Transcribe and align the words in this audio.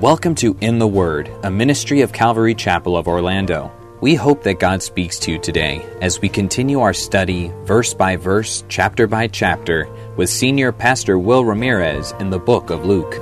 Welcome 0.00 0.34
to 0.36 0.56
In 0.60 0.78
the 0.80 0.86
Word, 0.88 1.30
a 1.44 1.50
ministry 1.50 2.00
of 2.00 2.12
Calvary 2.12 2.56
Chapel 2.56 2.96
of 2.96 3.06
Orlando. 3.06 3.70
We 4.00 4.16
hope 4.16 4.42
that 4.42 4.58
God 4.58 4.82
speaks 4.82 5.18
to 5.20 5.30
you 5.32 5.38
today 5.38 5.86
as 6.00 6.20
we 6.20 6.28
continue 6.28 6.80
our 6.80 6.94
study, 6.94 7.52
verse 7.64 7.94
by 7.94 8.16
verse, 8.16 8.64
chapter 8.68 9.06
by 9.06 9.28
chapter, 9.28 9.88
with 10.16 10.28
Senior 10.28 10.72
Pastor 10.72 11.18
Will 11.18 11.44
Ramirez 11.44 12.12
in 12.18 12.30
the 12.30 12.40
book 12.40 12.70
of 12.70 12.84
Luke. 12.84 13.16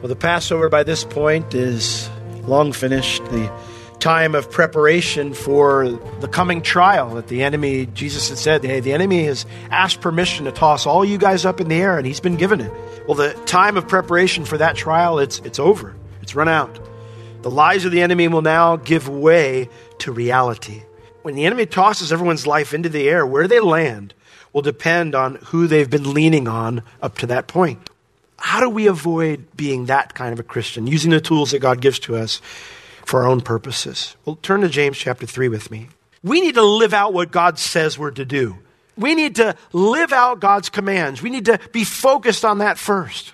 Well, 0.00 0.08
the 0.08 0.16
Passover 0.16 0.70
by 0.70 0.84
this 0.84 1.04
point 1.04 1.52
is 1.54 2.08
long 2.44 2.72
finished. 2.72 3.22
The 3.26 3.52
time 3.98 4.34
of 4.34 4.50
preparation 4.50 5.34
for 5.34 5.90
the 6.20 6.28
coming 6.28 6.62
trial 6.62 7.16
that 7.16 7.28
the 7.28 7.42
enemy, 7.42 7.84
Jesus 7.84 8.30
had 8.30 8.38
said, 8.38 8.64
hey, 8.64 8.80
the 8.80 8.94
enemy 8.94 9.24
has 9.24 9.44
asked 9.70 10.00
permission 10.00 10.46
to 10.46 10.52
toss 10.52 10.86
all 10.86 11.04
you 11.04 11.18
guys 11.18 11.44
up 11.44 11.60
in 11.60 11.68
the 11.68 11.74
air, 11.74 11.98
and 11.98 12.06
he's 12.06 12.20
been 12.20 12.36
given 12.36 12.62
it. 12.62 12.72
Well, 13.06 13.16
the 13.16 13.32
time 13.46 13.76
of 13.76 13.88
preparation 13.88 14.44
for 14.44 14.58
that 14.58 14.76
trial, 14.76 15.18
it's, 15.18 15.38
it's 15.40 15.58
over. 15.58 15.94
It's 16.22 16.34
run 16.34 16.48
out. 16.48 16.78
The 17.42 17.50
lies 17.50 17.84
of 17.84 17.92
the 17.92 18.02
enemy 18.02 18.28
will 18.28 18.42
now 18.42 18.76
give 18.76 19.08
way 19.08 19.68
to 20.00 20.12
reality. 20.12 20.82
When 21.22 21.34
the 21.34 21.46
enemy 21.46 21.66
tosses 21.66 22.12
everyone's 22.12 22.46
life 22.46 22.74
into 22.74 22.88
the 22.88 23.08
air, 23.08 23.26
where 23.26 23.48
they 23.48 23.60
land 23.60 24.14
will 24.52 24.62
depend 24.62 25.14
on 25.14 25.36
who 25.46 25.66
they've 25.66 25.88
been 25.88 26.12
leaning 26.12 26.48
on 26.48 26.82
up 27.00 27.18
to 27.18 27.26
that 27.26 27.46
point. 27.46 27.88
How 28.38 28.60
do 28.60 28.68
we 28.68 28.86
avoid 28.86 29.56
being 29.56 29.86
that 29.86 30.14
kind 30.14 30.32
of 30.32 30.40
a 30.40 30.44
Christian, 30.44 30.86
using 30.86 31.10
the 31.10 31.20
tools 31.20 31.50
that 31.50 31.58
God 31.58 31.80
gives 31.80 31.98
to 32.00 32.16
us 32.16 32.40
for 33.04 33.22
our 33.22 33.28
own 33.28 33.40
purposes? 33.42 34.16
Well, 34.24 34.36
turn 34.36 34.62
to 34.62 34.68
James 34.68 34.96
chapter 34.96 35.26
3 35.26 35.48
with 35.48 35.70
me. 35.70 35.88
We 36.22 36.40
need 36.40 36.54
to 36.54 36.62
live 36.62 36.94
out 36.94 37.12
what 37.12 37.30
God 37.30 37.58
says 37.58 37.98
we're 37.98 38.10
to 38.12 38.24
do. 38.24 38.58
We 39.00 39.14
need 39.14 39.36
to 39.36 39.56
live 39.72 40.12
out 40.12 40.40
God's 40.40 40.68
commands. 40.68 41.22
We 41.22 41.30
need 41.30 41.46
to 41.46 41.58
be 41.72 41.84
focused 41.84 42.44
on 42.44 42.58
that 42.58 42.78
first. 42.78 43.32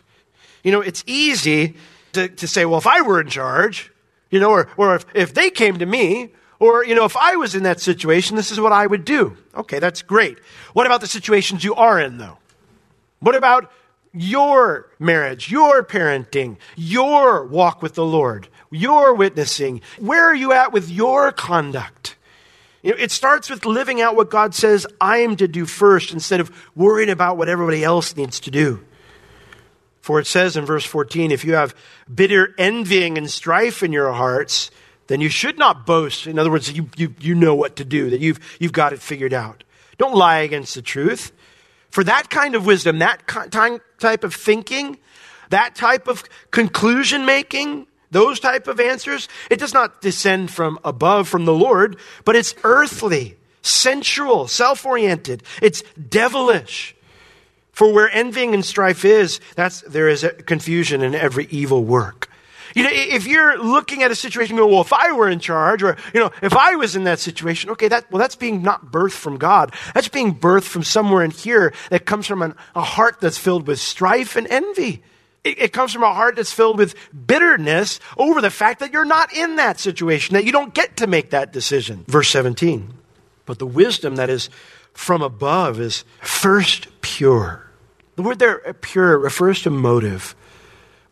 You 0.63 0.73
know, 0.73 0.81
it's 0.81 1.05
easy 1.07 1.77
to, 2.13 2.29
to 2.29 2.49
say, 2.49 2.65
well, 2.65 2.79
if 2.79 2.87
I 2.87 3.03
were 3.03 3.21
in 3.21 3.29
charge, 3.29 3.93
you 4.31 4.41
know, 4.41 4.51
or, 4.51 4.69
or 4.77 4.95
if, 4.95 5.07
if 5.15 5.35
they 5.35 5.51
came 5.51 5.79
to 5.79 5.87
me, 5.87 6.31
or, 6.59 6.85
you 6.85 6.95
know, 6.95 7.05
if 7.05 7.17
I 7.17 7.37
was 7.37 7.55
in 7.55 7.65
that 7.65 7.81
situation, 7.81 8.37
this 8.37 8.51
is 8.51 8.59
what 8.59 8.73
I 8.73 8.87
would 8.87 9.05
do. 9.05 9.37
Okay, 9.55 9.79
that's 9.79 10.03
great. 10.03 10.39
What 10.73 10.87
about 10.87 11.01
the 11.01 11.07
situations 11.07 11.65
you 11.65 11.75
are 11.75 12.01
in, 12.01 12.19
though? 12.19 12.39
What 13.21 13.35
about 13.35 13.71
your 14.13 14.89
marriage, 14.99 15.51
your 15.51 15.83
parenting, 15.83 16.57
your 16.77 17.45
walk 17.45 17.83
with 17.83 17.95
the 17.95 18.05
Lord, 18.05 18.49
your 18.71 19.15
witnessing? 19.15 19.83
Where 19.99 20.25
are 20.25 20.35
you 20.35 20.53
at 20.53 20.73
with 20.73 20.89
your 20.89 21.33
conduct? 21.33 22.16
You 22.87 22.93
know, 22.93 22.99
it 22.99 23.11
starts 23.11 23.51
with 23.51 23.67
living 23.67 24.01
out 24.01 24.15
what 24.15 24.31
God 24.31 24.55
says 24.55 24.87
I 25.01 25.19
am 25.19 25.35
to 25.39 25.49
do 25.49 25.67
first 25.67 26.13
instead 26.13 26.39
of 26.39 26.53
worrying 26.77 27.11
about 27.11 27.37
what 27.37 27.49
everybody 27.49 27.83
else 27.83 28.17
needs 28.17 28.39
to 28.39 28.53
do. 28.53 28.85
For 30.03 30.21
it 30.21 30.27
says 30.29 30.57
in 30.57 30.65
verse 30.65 30.85
14, 30.85 31.33
if 31.33 31.45
you 31.45 31.55
have 31.55 31.75
bitter 32.15 32.55
envying 32.57 33.19
and 33.19 33.29
strife 33.29 33.83
in 33.83 33.93
your 33.93 34.13
hearts, 34.13 34.71
then 35.09 35.21
you 35.21 35.29
should 35.29 35.59
not 35.59 35.85
boast. 35.85 36.29
In 36.29 36.39
other 36.39 36.49
words, 36.49 36.71
you, 36.71 36.89
you, 36.97 37.13
you 37.19 37.35
know 37.35 37.57
what 37.57 37.75
to 37.75 37.85
do, 37.85 38.09
that 38.11 38.21
you've, 38.21 38.39
you've 38.61 38.71
got 38.71 38.93
it 38.93 39.03
figured 39.03 39.35
out. 39.35 39.65
Don't 39.99 40.15
lie 40.15 40.39
against 40.39 40.77
the 40.77 40.83
truth. 40.83 41.33
For 41.91 42.05
that 42.05 42.31
kind 42.31 42.55
of 42.55 42.67
wisdom, 42.67 43.01
that 43.01 43.27
type 43.27 44.23
of 44.23 44.33
thinking, 44.33 44.97
that 45.51 45.75
type 45.75 46.07
of 46.07 46.23
conclusion 46.53 47.27
making, 47.27 47.89
those 48.11 48.41
type 48.41 48.69
of 48.69 48.81
answers, 48.81 49.29
it 49.51 49.59
does 49.59 49.75
not 49.75 50.01
descend 50.01 50.51
from 50.51 50.79
above 50.85 51.29
from 51.29 51.45
the 51.45 51.55
Lord, 51.55 51.97
but 52.25 52.37
it's 52.37 52.55
earthly, 52.65 53.37
sensual, 53.63 54.49
self-oriented. 54.49 55.43
It's 55.61 55.83
devilish. 56.09 56.95
For 57.73 57.93
where 57.93 58.11
envying 58.11 58.55
and 58.55 58.65
strife 58.65 59.05
is, 59.05 59.39
that's, 59.55 59.83
there 59.83 60.09
is 60.09 60.27
confusion 60.47 61.03
in 61.03 61.15
every 61.15 61.47
evil 61.51 61.85
work. 61.85 62.31
You 62.75 62.83
know, 62.83 62.91
if 62.93 63.27
you're 63.27 63.59
looking 63.59 64.03
at 64.03 64.11
a 64.11 64.15
situation, 64.15 64.57
go, 64.57 64.67
well, 64.67 64.83
if 64.83 64.93
I 64.93 65.13
were 65.13 65.29
in 65.29 65.41
charge, 65.41 65.83
or, 65.83 65.97
you 66.13 66.21
know, 66.21 66.31
if 66.43 66.55
I 66.55 66.77
was 66.77 66.95
in 66.95 67.05
that 67.05 67.19
situation, 67.19 67.71
okay, 67.71 67.89
that, 67.89 68.11
well, 68.11 68.19
that's 68.19 68.37
being 68.37 68.63
not 68.63 68.93
birthed 68.93 69.13
from 69.13 69.39
God. 69.39 69.75
That's 69.95 70.09
being 70.09 70.35
birthed 70.35 70.65
from 70.65 70.85
somewhere 70.85 71.23
in 71.23 71.31
here 71.31 71.73
that 71.91 72.05
comes 72.05 72.27
from 72.27 72.43
an, 72.43 72.55
a 72.75 72.83
heart 72.83 73.21
that's 73.21 73.39
filled 73.39 73.67
with 73.67 73.81
strife 73.81 74.37
and 74.37 74.47
envy. 74.49 75.03
It, 75.47 75.59
it 75.59 75.73
comes 75.73 75.93
from 75.93 76.03
a 76.03 76.13
heart 76.13 76.37
that's 76.37 76.53
filled 76.53 76.79
with 76.79 76.95
bitterness 77.27 78.01
over 78.17 78.41
the 78.41 78.51
fact 78.51 78.81
that 78.81 78.93
you're 78.93 79.05
not 79.05 79.33
in 79.33 79.57
that 79.57 79.81
situation, 79.81 80.35
that 80.35 80.45
you 80.45 80.53
don't 80.53 80.75
get 80.75 80.99
to 80.99 81.07
make 81.07 81.31
that 81.31 81.53
decision. 81.53 82.05
Verse 82.09 82.29
17. 82.29 82.93
But 83.45 83.59
the 83.59 83.67
wisdom 83.67 84.17
that 84.17 84.29
is 84.29 84.51
from 84.93 85.23
above 85.23 85.81
is 85.81 86.05
first 86.21 86.89
pure 87.01 87.67
the 88.17 88.23
word 88.23 88.39
there, 88.39 88.67
uh, 88.67 88.73
pure, 88.81 89.19
refers 89.19 89.63
to 89.63 89.71
motive. 89.71 90.35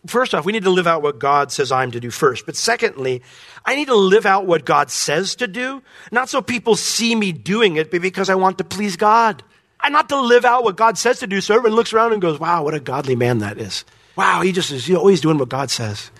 First 0.06 0.34
off, 0.34 0.44
we 0.44 0.52
need 0.52 0.64
to 0.64 0.70
live 0.70 0.86
out 0.86 1.02
what 1.02 1.18
God 1.18 1.52
says 1.52 1.70
I'm 1.70 1.90
to 1.92 2.00
do 2.00 2.10
first. 2.10 2.44
But 2.44 2.56
secondly, 2.56 3.22
I 3.64 3.76
need 3.76 3.86
to 3.86 3.94
live 3.94 4.26
out 4.26 4.46
what 4.46 4.64
God 4.64 4.90
says 4.90 5.34
to 5.36 5.46
do, 5.46 5.82
not 6.10 6.28
so 6.28 6.42
people 6.42 6.76
see 6.76 7.14
me 7.14 7.32
doing 7.32 7.76
it, 7.76 7.90
but 7.90 8.02
because 8.02 8.28
I 8.28 8.34
want 8.34 8.58
to 8.58 8.64
please 8.64 8.96
God. 8.96 9.42
I'm 9.80 9.92
not 9.92 10.08
to 10.10 10.20
live 10.20 10.44
out 10.44 10.64
what 10.64 10.76
God 10.76 10.96
says 10.96 11.20
to 11.20 11.26
do 11.26 11.40
so 11.40 11.54
everyone 11.54 11.76
looks 11.76 11.92
around 11.92 12.12
and 12.12 12.22
goes, 12.22 12.40
wow, 12.40 12.64
what 12.64 12.74
a 12.74 12.80
godly 12.80 13.16
man 13.16 13.38
that 13.38 13.58
is. 13.58 13.84
Wow, 14.16 14.42
he 14.42 14.52
just 14.52 14.70
is 14.70 14.90
always 14.90 15.20
doing 15.20 15.38
what 15.38 15.48
God 15.48 15.70
says. 15.70 16.10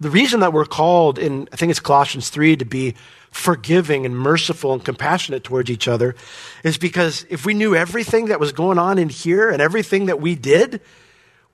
The 0.00 0.10
reason 0.10 0.40
that 0.40 0.52
we're 0.52 0.64
called 0.64 1.18
in, 1.18 1.48
I 1.52 1.56
think 1.56 1.70
it's 1.70 1.78
Colossians 1.78 2.28
3, 2.28 2.56
to 2.56 2.64
be 2.64 2.94
forgiving 3.30 4.04
and 4.04 4.16
merciful 4.16 4.72
and 4.72 4.84
compassionate 4.84 5.42
towards 5.42 5.70
each 5.70 5.88
other 5.88 6.14
is 6.62 6.76
because 6.76 7.24
if 7.30 7.46
we 7.46 7.54
knew 7.54 7.74
everything 7.74 8.26
that 8.26 8.38
was 8.38 8.52
going 8.52 8.78
on 8.78 8.98
in 8.98 9.08
here 9.08 9.48
and 9.48 9.62
everything 9.62 10.06
that 10.06 10.20
we 10.20 10.34
did, 10.34 10.80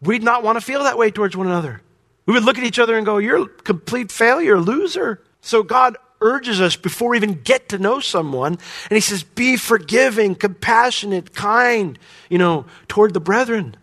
we'd 0.02 0.22
not 0.22 0.42
want 0.42 0.56
to 0.58 0.64
feel 0.64 0.82
that 0.84 0.98
way 0.98 1.10
towards 1.10 1.36
one 1.36 1.46
another. 1.46 1.82
We 2.26 2.34
would 2.34 2.44
look 2.44 2.58
at 2.58 2.64
each 2.64 2.78
other 2.78 2.96
and 2.96 3.06
go, 3.06 3.18
You're 3.18 3.44
a 3.44 3.48
complete 3.48 4.10
failure, 4.10 4.58
loser. 4.58 5.22
So 5.40 5.62
God 5.62 5.96
urges 6.20 6.60
us 6.60 6.74
before 6.74 7.10
we 7.10 7.16
even 7.16 7.40
get 7.42 7.68
to 7.70 7.78
know 7.78 8.00
someone, 8.00 8.58
and 8.90 8.96
He 8.96 9.00
says, 9.00 9.22
Be 9.22 9.56
forgiving, 9.56 10.34
compassionate, 10.34 11.34
kind, 11.34 11.98
you 12.28 12.38
know, 12.38 12.66
toward 12.88 13.14
the 13.14 13.20
brethren. 13.20 13.76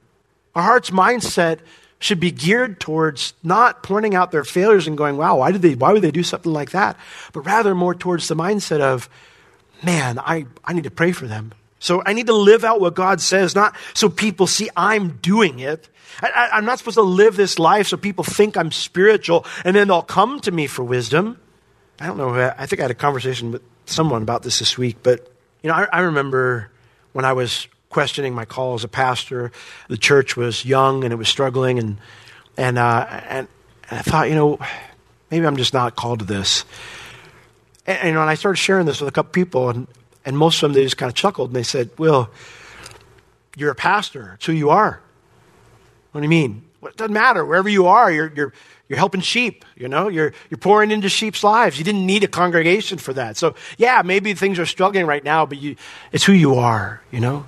Our 0.55 0.63
heart's 0.63 0.89
mindset 0.89 1.59
should 1.99 2.19
be 2.19 2.31
geared 2.31 2.79
towards 2.79 3.33
not 3.43 3.83
pointing 3.83 4.15
out 4.15 4.31
their 4.31 4.43
failures 4.43 4.87
and 4.87 4.97
going, 4.97 5.17
wow, 5.17 5.37
why 5.37 5.51
did 5.51 5.61
they, 5.61 5.75
why 5.75 5.91
would 5.91 6.01
they 6.01 6.11
do 6.11 6.23
something 6.23 6.51
like 6.51 6.71
that? 6.71 6.97
But 7.33 7.41
rather 7.41 7.73
more 7.73 7.95
towards 7.95 8.27
the 8.27 8.35
mindset 8.35 8.79
of, 8.79 9.09
man, 9.83 10.19
I, 10.19 10.45
I 10.63 10.73
need 10.73 10.83
to 10.83 10.91
pray 10.91 11.11
for 11.11 11.27
them. 11.27 11.53
So 11.79 12.01
I 12.05 12.13
need 12.13 12.27
to 12.27 12.33
live 12.33 12.63
out 12.63 12.81
what 12.81 12.95
God 12.95 13.21
says, 13.21 13.53
not 13.53 13.75
so 13.93 14.09
people 14.09 14.47
see 14.47 14.69
I'm 14.75 15.17
doing 15.17 15.59
it. 15.59 15.89
I, 16.21 16.57
am 16.57 16.65
not 16.65 16.79
supposed 16.79 16.95
to 16.95 17.01
live 17.01 17.35
this 17.35 17.59
life 17.59 17.87
so 17.87 17.97
people 17.97 18.23
think 18.23 18.55
I'm 18.55 18.71
spiritual 18.71 19.45
and 19.65 19.75
then 19.75 19.87
they'll 19.89 20.01
come 20.01 20.39
to 20.41 20.51
me 20.51 20.67
for 20.67 20.83
wisdom. 20.83 21.39
I 21.99 22.07
don't 22.07 22.17
know. 22.17 22.33
I 22.57 22.65
think 22.65 22.79
I 22.79 22.83
had 22.83 22.91
a 22.91 22.95
conversation 22.95 23.51
with 23.51 23.61
someone 23.85 24.21
about 24.21 24.43
this 24.43 24.59
this 24.59 24.77
week, 24.77 24.97
but 25.03 25.31
you 25.61 25.69
know, 25.69 25.75
I, 25.75 25.87
I 25.91 25.99
remember 26.01 26.71
when 27.13 27.25
I 27.25 27.33
was 27.33 27.67
questioning 27.95 28.35
my 28.35 28.43
call 28.43 28.73
as 28.73 28.83
a 28.83 28.89
pastor. 28.89 29.53
The 29.87 29.95
church 29.95 30.35
was 30.35 30.65
young 30.65 31.05
and 31.05 31.13
it 31.13 31.15
was 31.15 31.29
struggling, 31.29 31.79
and 31.79 31.97
and 32.57 32.77
uh, 32.77 33.07
and, 33.09 33.47
and 33.89 33.99
I 33.99 34.01
thought, 34.01 34.27
you 34.27 34.35
know, 34.35 34.59
maybe 35.31 35.47
I'm 35.47 35.55
just 35.55 35.73
not 35.73 35.95
called 35.95 36.19
to 36.19 36.25
this. 36.25 36.65
And, 37.87 37.97
and, 37.97 38.07
you 38.09 38.13
know, 38.15 38.19
and 38.19 38.29
I 38.29 38.35
started 38.35 38.57
sharing 38.57 38.85
this 38.85 38.99
with 38.99 39.07
a 39.07 39.13
couple 39.13 39.31
people, 39.31 39.69
and 39.69 39.87
and 40.25 40.37
most 40.37 40.61
of 40.61 40.63
them 40.63 40.73
they 40.73 40.83
just 40.83 40.97
kind 40.97 41.09
of 41.09 41.15
chuckled 41.15 41.51
and 41.51 41.55
they 41.55 41.63
said, 41.63 41.89
"Well, 41.97 42.29
you're 43.55 43.71
a 43.71 43.75
pastor. 43.75 44.33
It's 44.33 44.45
who 44.45 44.51
you 44.51 44.71
are. 44.71 44.99
What 46.11 46.19
do 46.19 46.25
you 46.25 46.29
mean? 46.29 46.63
Well, 46.81 46.91
it 46.91 46.97
doesn't 46.97 47.13
matter. 47.13 47.45
Wherever 47.45 47.69
you 47.69 47.87
are, 47.87 48.11
you're 48.11 48.33
you're 48.35 48.53
you're 48.89 48.99
helping 48.99 49.21
sheep, 49.21 49.63
you 49.77 49.87
know, 49.87 50.09
you're, 50.09 50.33
you're 50.49 50.59
pouring 50.59 50.91
into 50.91 51.09
sheep's 51.09 51.43
lives. 51.43 51.79
You 51.79 51.85
didn't 51.85 52.05
need 52.05 52.23
a 52.23 52.27
congregation 52.27 52.99
for 52.99 53.13
that. 53.13 53.35
So, 53.35 53.55
yeah, 53.77 54.03
maybe 54.05 54.33
things 54.35 54.59
are 54.59 54.65
struggling 54.67 55.07
right 55.07 55.23
now, 55.23 55.47
but 55.47 55.57
you, 55.59 55.75
it's 56.11 56.23
who 56.23 56.33
you 56.33 56.55
are, 56.55 57.01
you 57.09 57.19
know. 57.19 57.45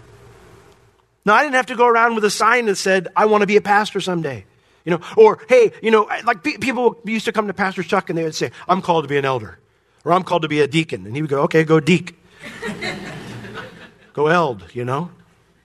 No, 1.27 1.33
I 1.33 1.43
didn't 1.43 1.55
have 1.55 1.65
to 1.65 1.75
go 1.75 1.85
around 1.85 2.15
with 2.15 2.23
a 2.23 2.29
sign 2.29 2.67
that 2.67 2.77
said, 2.77 3.09
I 3.13 3.25
want 3.25 3.41
to 3.41 3.47
be 3.47 3.57
a 3.57 3.61
pastor 3.61 3.99
someday. 3.99 4.45
You 4.85 4.91
know, 4.91 5.01
or, 5.17 5.39
hey, 5.49 5.73
you 5.83 5.91
know, 5.91 6.09
like 6.23 6.41
people 6.41 6.95
used 7.03 7.25
to 7.25 7.33
come 7.33 7.47
to 7.47 7.53
Pastor 7.53 7.83
Chuck 7.83 8.09
and 8.09 8.17
they 8.17 8.23
would 8.23 8.33
say, 8.33 8.51
I'm 8.65 8.81
called 8.81 9.03
to 9.03 9.09
be 9.09 9.17
an 9.17 9.25
elder, 9.25 9.59
or 10.05 10.13
I'm 10.13 10.23
called 10.23 10.43
to 10.43 10.47
be 10.47 10.61
a 10.61 10.67
deacon. 10.67 11.05
And 11.05 11.13
he 11.13 11.21
would 11.21 11.29
go, 11.29 11.41
okay, 11.41 11.65
go 11.65 11.81
deek. 11.81 12.17
go 14.13 14.27
eld, 14.27 14.63
you 14.71 14.85
know. 14.85 15.11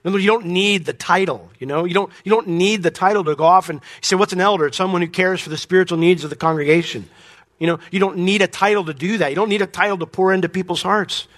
you 0.05 0.27
don't 0.27 0.47
need 0.47 0.85
the 0.85 0.93
title, 0.93 1.49
you 1.61 1.69
know? 1.69 1.85
You 1.85 1.95
don't, 1.95 2.13
you 2.25 2.31
don't 2.31 2.49
need 2.49 2.83
the 2.83 2.91
title 2.91 3.23
to 3.23 3.37
go 3.37 3.45
off 3.45 3.69
and 3.69 3.81
say, 4.01 4.17
what's 4.17 4.33
an 4.33 4.41
elder? 4.41 4.67
It's 4.67 4.77
someone 4.77 5.01
who 5.01 5.07
cares 5.07 5.41
for 5.41 5.51
the 5.51 5.57
spiritual 5.57 5.99
needs 5.99 6.25
of 6.25 6.31
the 6.31 6.37
congregation. 6.37 7.09
You 7.61 7.69
know, 7.69 7.79
you 7.93 8.01
don't 8.01 8.17
need 8.19 8.43
a 8.43 8.49
title 8.49 8.87
to 8.87 8.95
do 8.95 9.19
that. 9.19 9.29
You 9.29 9.37
don't 9.37 9.49
need 9.49 9.63
a 9.63 9.69
title 9.69 9.99
to 9.99 10.07
pour 10.07 10.33
into 10.33 10.49
people's 10.49 10.83
hearts. 10.83 11.29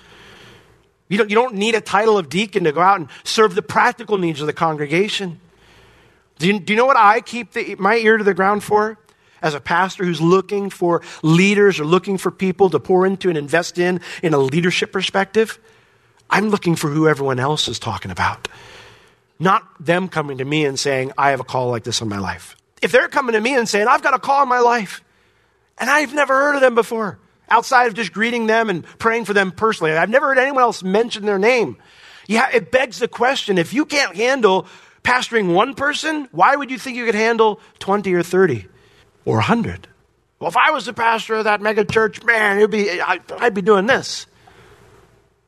You 1.08 1.18
don't, 1.18 1.30
you 1.30 1.34
don't 1.34 1.54
need 1.54 1.74
a 1.74 1.80
title 1.80 2.16
of 2.16 2.28
deacon 2.28 2.64
to 2.64 2.72
go 2.72 2.80
out 2.80 2.98
and 2.98 3.08
serve 3.24 3.54
the 3.54 3.62
practical 3.62 4.18
needs 4.18 4.40
of 4.40 4.46
the 4.46 4.52
congregation. 4.52 5.40
Do 6.38 6.46
you, 6.46 6.58
do 6.58 6.72
you 6.72 6.76
know 6.76 6.86
what 6.86 6.96
I 6.96 7.20
keep 7.20 7.52
the, 7.52 7.76
my 7.76 7.96
ear 7.96 8.16
to 8.16 8.24
the 8.24 8.34
ground 8.34 8.64
for? 8.64 8.98
As 9.42 9.54
a 9.54 9.60
pastor 9.60 10.04
who's 10.04 10.22
looking 10.22 10.70
for 10.70 11.02
leaders 11.22 11.78
or 11.78 11.84
looking 11.84 12.16
for 12.16 12.30
people 12.30 12.70
to 12.70 12.80
pour 12.80 13.06
into 13.06 13.28
and 13.28 13.36
invest 13.36 13.78
in 13.78 14.00
in 14.22 14.32
a 14.32 14.38
leadership 14.38 14.90
perspective, 14.90 15.58
I'm 16.30 16.48
looking 16.48 16.76
for 16.76 16.88
who 16.88 17.06
everyone 17.06 17.38
else 17.38 17.68
is 17.68 17.78
talking 17.78 18.10
about. 18.10 18.48
Not 19.38 19.62
them 19.78 20.08
coming 20.08 20.38
to 20.38 20.44
me 20.44 20.64
and 20.64 20.78
saying, 20.78 21.12
I 21.18 21.30
have 21.30 21.40
a 21.40 21.44
call 21.44 21.68
like 21.68 21.84
this 21.84 22.00
in 22.00 22.08
my 22.08 22.18
life. 22.18 22.56
If 22.80 22.92
they're 22.92 23.08
coming 23.08 23.34
to 23.34 23.40
me 23.40 23.54
and 23.54 23.68
saying, 23.68 23.86
I've 23.86 24.02
got 24.02 24.14
a 24.14 24.18
call 24.18 24.42
in 24.42 24.48
my 24.48 24.60
life, 24.60 25.02
and 25.76 25.90
I've 25.90 26.14
never 26.14 26.34
heard 26.34 26.54
of 26.54 26.60
them 26.62 26.74
before, 26.74 27.18
outside 27.48 27.86
of 27.86 27.94
just 27.94 28.12
greeting 28.12 28.46
them 28.46 28.70
and 28.70 28.84
praying 28.98 29.24
for 29.24 29.32
them 29.32 29.52
personally, 29.52 29.92
I've 29.92 30.10
never 30.10 30.28
heard 30.28 30.38
anyone 30.38 30.62
else 30.62 30.82
mention 30.82 31.26
their 31.26 31.38
name. 31.38 31.76
Yeah, 32.26 32.48
it 32.52 32.70
begs 32.70 32.98
the 32.98 33.08
question 33.08 33.58
if 33.58 33.74
you 33.74 33.84
can't 33.84 34.16
handle 34.16 34.66
pastoring 35.02 35.54
one 35.54 35.74
person, 35.74 36.28
why 36.32 36.56
would 36.56 36.70
you 36.70 36.78
think 36.78 36.96
you 36.96 37.04
could 37.04 37.14
handle 37.14 37.60
20 37.78 38.12
or 38.14 38.22
30 38.22 38.66
or 39.24 39.36
100? 39.36 39.86
Well, 40.40 40.48
if 40.48 40.56
I 40.56 40.70
was 40.72 40.86
the 40.86 40.92
pastor 40.92 41.34
of 41.34 41.44
that 41.44 41.60
mega 41.60 41.84
church, 41.84 42.22
man, 42.24 42.58
it'd 42.58 42.70
be, 42.70 43.00
I'd 43.00 43.54
be 43.54 43.62
doing 43.62 43.86
this. 43.86 44.26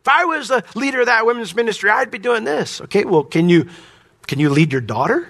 If 0.02 0.08
I 0.08 0.24
was 0.26 0.48
the 0.48 0.64
leader 0.74 1.00
of 1.00 1.06
that 1.06 1.26
women's 1.26 1.54
ministry, 1.54 1.90
I'd 1.90 2.10
be 2.10 2.18
doing 2.18 2.44
this. 2.44 2.80
Okay, 2.82 3.04
well, 3.04 3.24
can 3.24 3.48
you, 3.48 3.68
can 4.26 4.38
you 4.38 4.50
lead 4.50 4.72
your 4.72 4.80
daughter? 4.80 5.28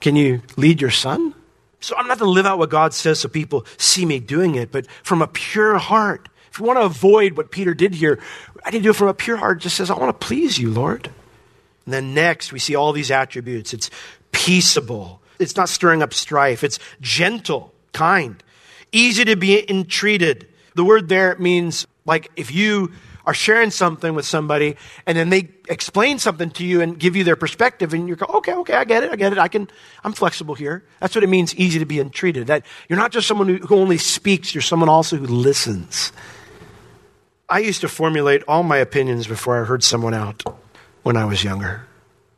Can 0.00 0.16
you 0.16 0.42
lead 0.56 0.80
your 0.80 0.90
son? 0.90 1.34
So 1.80 1.96
I'm 1.96 2.06
not 2.06 2.18
to 2.18 2.26
live 2.26 2.46
out 2.46 2.58
what 2.58 2.70
God 2.70 2.92
says 2.92 3.20
so 3.20 3.28
people 3.28 3.66
see 3.76 4.04
me 4.04 4.20
doing 4.20 4.54
it, 4.54 4.70
but 4.70 4.86
from 5.02 5.22
a 5.22 5.26
pure 5.26 5.78
heart. 5.78 6.28
If 6.52 6.58
you 6.58 6.66
want 6.66 6.78
to 6.78 6.84
avoid 6.84 7.36
what 7.36 7.50
Peter 7.50 7.74
did 7.74 7.94
here, 7.94 8.18
I 8.64 8.70
need 8.70 8.78
to 8.78 8.84
do 8.84 8.90
it 8.90 8.96
from 8.96 9.08
a 9.08 9.14
pure 9.14 9.36
heart. 9.36 9.58
It 9.58 9.60
just 9.60 9.76
says, 9.76 9.90
I 9.90 9.96
want 9.96 10.18
to 10.20 10.26
please 10.26 10.58
you, 10.58 10.70
Lord. 10.70 11.08
And 11.86 11.94
then 11.94 12.12
next, 12.12 12.52
we 12.52 12.58
see 12.58 12.74
all 12.74 12.92
these 12.92 13.10
attributes. 13.10 13.72
It's 13.72 13.90
peaceable. 14.32 15.22
It's 15.38 15.56
not 15.56 15.68
stirring 15.68 16.02
up 16.02 16.12
strife. 16.12 16.62
It's 16.62 16.78
gentle, 17.00 17.72
kind, 17.92 18.42
easy 18.92 19.24
to 19.24 19.36
be 19.36 19.68
entreated. 19.70 20.48
The 20.74 20.84
word 20.84 21.08
there 21.08 21.36
means 21.38 21.86
like 22.04 22.30
if 22.36 22.52
you 22.52 22.92
are 23.30 23.34
sharing 23.34 23.70
something 23.70 24.16
with 24.16 24.26
somebody 24.26 24.76
and 25.06 25.16
then 25.16 25.30
they 25.30 25.48
explain 25.68 26.18
something 26.18 26.50
to 26.50 26.64
you 26.64 26.80
and 26.80 26.98
give 26.98 27.14
you 27.14 27.22
their 27.22 27.36
perspective 27.36 27.94
and 27.94 28.08
you 28.08 28.16
go, 28.16 28.26
okay, 28.26 28.52
okay, 28.54 28.74
I 28.74 28.82
get 28.82 29.04
it, 29.04 29.12
I 29.12 29.14
get 29.14 29.30
it. 29.30 29.38
I 29.38 29.46
can, 29.46 29.68
I'm 30.02 30.12
flexible 30.12 30.56
here. 30.56 30.82
That's 30.98 31.14
what 31.14 31.22
it 31.22 31.28
means 31.28 31.54
easy 31.54 31.78
to 31.78 31.84
be 31.84 32.00
entreated. 32.00 32.48
That 32.48 32.66
you're 32.88 32.98
not 32.98 33.12
just 33.12 33.28
someone 33.28 33.48
who, 33.48 33.76
only 33.76 33.98
speaks, 33.98 34.52
you're 34.52 34.62
someone 34.62 34.88
also 34.88 35.16
who 35.16 35.26
listens. 35.26 36.10
I 37.48 37.60
used 37.60 37.82
to 37.82 37.88
formulate 37.88 38.42
all 38.48 38.64
my 38.64 38.78
opinions 38.78 39.28
before 39.28 39.62
I 39.62 39.64
heard 39.64 39.84
someone 39.84 40.12
out 40.12 40.42
when 41.04 41.16
I 41.16 41.24
was 41.24 41.44
younger. 41.44 41.86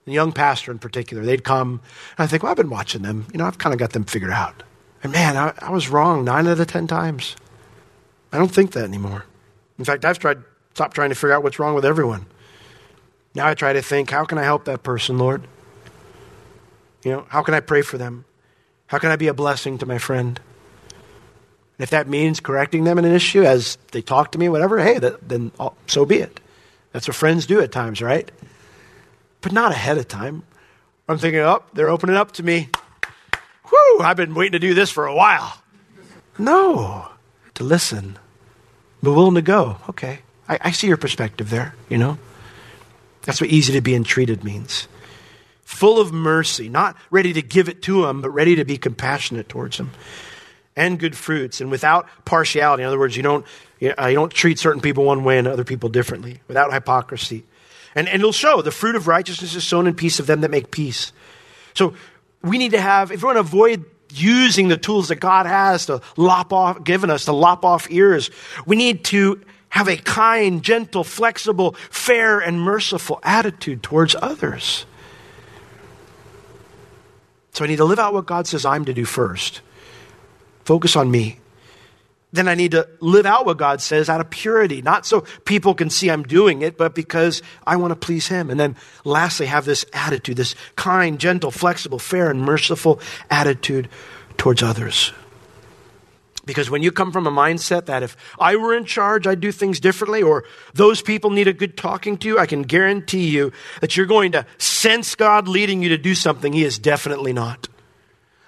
The 0.05 0.13
young 0.13 0.33
pastor 0.33 0.73
in 0.73 0.79
particular, 0.79 1.25
they'd 1.25 1.43
come, 1.43 1.81
and 2.19 2.25
I 2.25 2.27
think, 2.27 2.43
well, 2.43 2.53
I've 2.53 2.59
been 2.59 2.69
watching 2.69 3.01
them. 3.01 3.25
You 3.33 3.39
know, 3.39 3.47
I've 3.47 3.57
kind 3.57 3.73
of 3.73 3.79
got 3.79 3.95
them 3.95 4.05
figured 4.05 4.31
out. 4.31 4.63
And 5.03 5.11
man, 5.11 5.39
I, 5.39 5.55
I 5.59 5.71
was 5.71 5.89
wrong 5.89 6.23
nine 6.23 6.47
out 6.47 6.61
of 6.61 6.67
ten 6.67 6.87
times. 6.87 7.35
I 8.31 8.37
don't 8.37 8.53
think 8.53 8.73
that 8.73 8.85
anymore. 8.85 9.25
In 9.79 9.87
fact, 9.87 10.05
I've 10.05 10.19
tried 10.19 10.43
Stop 10.75 10.95
trying 10.95 11.11
to 11.11 11.15
figure 11.15 11.33
out 11.33 11.43
what's 11.43 11.59
wrong 11.59 11.75
with 11.75 11.85
everyone. 11.85 12.27
Now 13.35 13.49
I 13.49 13.55
try 13.55 13.73
to 13.73 13.83
think, 13.83 14.11
how 14.11 14.25
can 14.25 14.39
I 14.39 14.43
help 14.43 14.65
that 14.67 14.83
person, 14.83 15.19
Lord? 15.19 15.43
You 17.05 17.13
know, 17.13 17.27
how 17.29 17.43
can 17.43 17.55
I 17.55 17.61
pray 17.61 17.83
for 17.83 17.99
them? 17.99 18.25
How 18.87 18.99
can 18.99 19.11
I 19.11 19.17
be 19.17 19.29
a 19.29 19.35
blessing 19.35 19.79
to 19.79 19.87
my 19.87 19.99
friend? 19.99 20.39
And 21.79 21.85
if 21.85 21.91
that 21.91 22.09
means 22.09 22.41
correcting 22.41 22.85
them 22.85 22.99
in 22.99 23.05
an 23.05 23.13
issue 23.13 23.43
as 23.43 23.79
they 23.93 24.03
talk 24.03 24.33
to 24.33 24.39
me, 24.39 24.49
whatever, 24.49 24.79
hey, 24.79 24.99
that, 24.99 25.29
then 25.29 25.51
so 25.87 26.05
be 26.05 26.17
it. 26.17 26.41
That's 26.93 27.09
what 27.09 27.17
friends 27.17 27.47
do 27.47 27.61
at 27.61 27.73
times, 27.73 28.03
right? 28.03 28.31
But 29.41 29.53
not 29.53 29.73
ahead 29.73 29.99
of 29.99 30.09
time. 30.09 30.43
I'm 31.09 31.19
thinking, 31.19 31.41
oh, 31.41 31.63
they're 31.73 31.89
opening 31.89 32.17
up 32.17 32.33
to 32.33 32.43
me. 32.43 32.69
Whew, 33.69 34.01
I've 34.03 34.17
been 34.17 34.35
waiting 34.35 34.53
to 34.53 34.59
do 34.59 34.75
this 34.75 34.91
for 34.91 35.07
a 35.07 35.15
while. 35.15 35.61
No, 36.39 37.09
to 37.55 37.65
listen, 37.65 38.19
but 39.03 39.15
willing 39.15 39.35
to 39.35 39.43
go. 39.43 39.79
Okay, 39.89 40.21
I, 40.53 40.59
I 40.69 40.71
see 40.73 40.87
your 40.87 40.99
perspective 40.99 41.49
there, 41.49 41.75
you 41.89 41.97
know? 41.97 42.19
That's 43.23 43.41
what 43.41 43.51
easy 43.51 43.73
to 43.73 43.81
be 43.81 43.95
entreated 43.95 44.45
means. 44.45 44.87
Full 45.65 45.99
of 46.01 46.13
mercy, 46.13 46.69
not 46.69 46.97
ready 47.11 47.33
to 47.33 47.43
give 47.43 47.69
it 47.69 47.83
to 47.83 48.03
them, 48.03 48.21
but 48.21 48.31
ready 48.31 48.57
to 48.57 48.65
be 48.65 48.77
compassionate 48.77 49.49
towards 49.49 49.79
them. 49.79 49.93
And 50.77 50.99
good 50.99 51.17
fruits, 51.17 51.61
and 51.61 51.71
without 51.71 52.07
partiality. 52.25 52.83
In 52.83 52.89
other 52.89 52.99
words, 52.99 53.17
you 53.17 53.23
don't, 53.23 53.47
you, 53.79 53.95
uh, 53.99 54.07
you 54.07 54.15
don't 54.15 54.33
treat 54.33 54.59
certain 54.59 54.83
people 54.83 55.05
one 55.05 55.25
way 55.25 55.39
and 55.39 55.49
other 55.49 55.65
people 55.65 55.89
differently, 55.89 56.41
without 56.49 56.73
hypocrisy. 56.73 57.45
And, 57.95 58.09
and 58.09 58.21
it'll 58.21 58.33
show 58.33 58.61
the 58.61 58.71
fruit 58.71 58.97
of 58.97 59.07
righteousness 59.07 59.55
is 59.55 59.65
sown 59.65 59.87
in 59.87 59.95
peace 59.95 60.19
of 60.19 60.27
them 60.27 60.43
that 60.43 60.51
make 60.51 60.71
peace. 60.71 61.13
So 61.75 61.95
we 62.43 62.59
need 62.59 62.73
to 62.73 62.81
have, 62.81 63.11
if 63.11 63.23
we 63.23 63.27
want 63.27 63.37
to 63.37 63.41
avoid 63.41 63.85
using 64.11 64.69
the 64.69 64.77
tools 64.77 65.09
that 65.09 65.17
God 65.17 65.47
has 65.47 65.87
to 65.87 66.03
lop 66.17 66.53
off, 66.53 66.85
given 66.85 67.09
us 67.11 67.27
to 67.27 67.33
lop 67.33 67.65
off 67.65 67.91
ears, 67.91 68.31
we 68.67 68.77
need 68.77 69.05
to 69.07 69.41
have 69.73 69.89
a 69.89 69.97
kind, 69.97 70.63
gentle, 70.63 71.03
flexible, 71.03 71.75
fair, 71.89 72.41
and 72.41 72.61
merciful 72.61 73.19
attitude 73.23 73.83
towards 73.83 74.15
others. 74.21 74.85
So 77.53 77.65
I 77.65 77.69
need 77.69 77.77
to 77.77 77.87
live 77.87 77.99
out 77.99 78.13
what 78.13 78.27
God 78.27 78.47
says 78.47 78.67
I'm 78.67 78.85
to 78.85 78.93
do 78.93 79.07
first. 79.07 79.63
Focus 80.65 80.95
on 80.95 81.11
me. 81.11 81.39
Then 82.35 82.49
I 82.49 82.55
need 82.55 82.73
to 82.73 82.87
live 83.01 83.25
out 83.25 83.47
what 83.47 83.57
God 83.57 83.81
says 83.81 84.11
out 84.11 84.21
of 84.21 84.29
purity, 84.29 84.83
not 84.83 85.07
so 85.07 85.23
people 85.47 85.75
can 85.75 85.89
see 85.89 86.11
I'm 86.11 86.23
doing 86.23 86.61
it, 86.61 86.77
but 86.77 86.95
because 86.95 87.41
I 87.67 87.77
want 87.77 87.93
to 87.93 87.97
please 87.97 88.29
Him. 88.29 88.51
And 88.51 88.61
then 88.61 88.77
lastly, 89.05 89.47
have 89.47 89.65
this 89.65 89.87
attitude, 89.95 90.37
this 90.37 90.55
kind, 90.77 91.19
gentle, 91.19 91.51
flexible, 91.51 91.99
fair, 91.99 92.31
and 92.31 92.43
merciful 92.43 93.01
attitude 93.31 93.89
towards 94.37 94.63
others. 94.63 95.15
Because 96.45 96.69
when 96.69 96.83
you 96.83 96.91
come 96.91 97.13
from 97.13 97.27
a 97.27 97.31
mindset 97.31 97.87
that 97.87 98.03
if 98.03 98.17
I 98.39 98.57
were 98.57 98.75
in 98.75 98.85
charge, 98.85 99.27
I'd 99.27 99.41
do 99.41 99.53
things 99.53 99.79
differently, 99.79 100.23
or 100.23 100.45
those 100.75 101.01
people 101.01 101.31
need 101.31 101.47
a 101.47 101.53
good 101.53 101.77
talking 101.77 102.19
to, 102.19 102.39
I 102.39 102.47
can 102.47 102.63
guarantee 102.63 103.29
you 103.29 103.53
that 103.81 103.97
you're 103.97 104.07
going 104.07 104.33
to 104.33 104.45
sense 104.59 105.15
God 105.15 105.47
leading 105.47 105.83
you 105.83 105.91
to 105.91 105.99
do 105.99 106.15
something 106.15 106.53
He 106.53 106.65
is 106.65 106.79
definitely 106.79 107.33
not. 107.33 107.69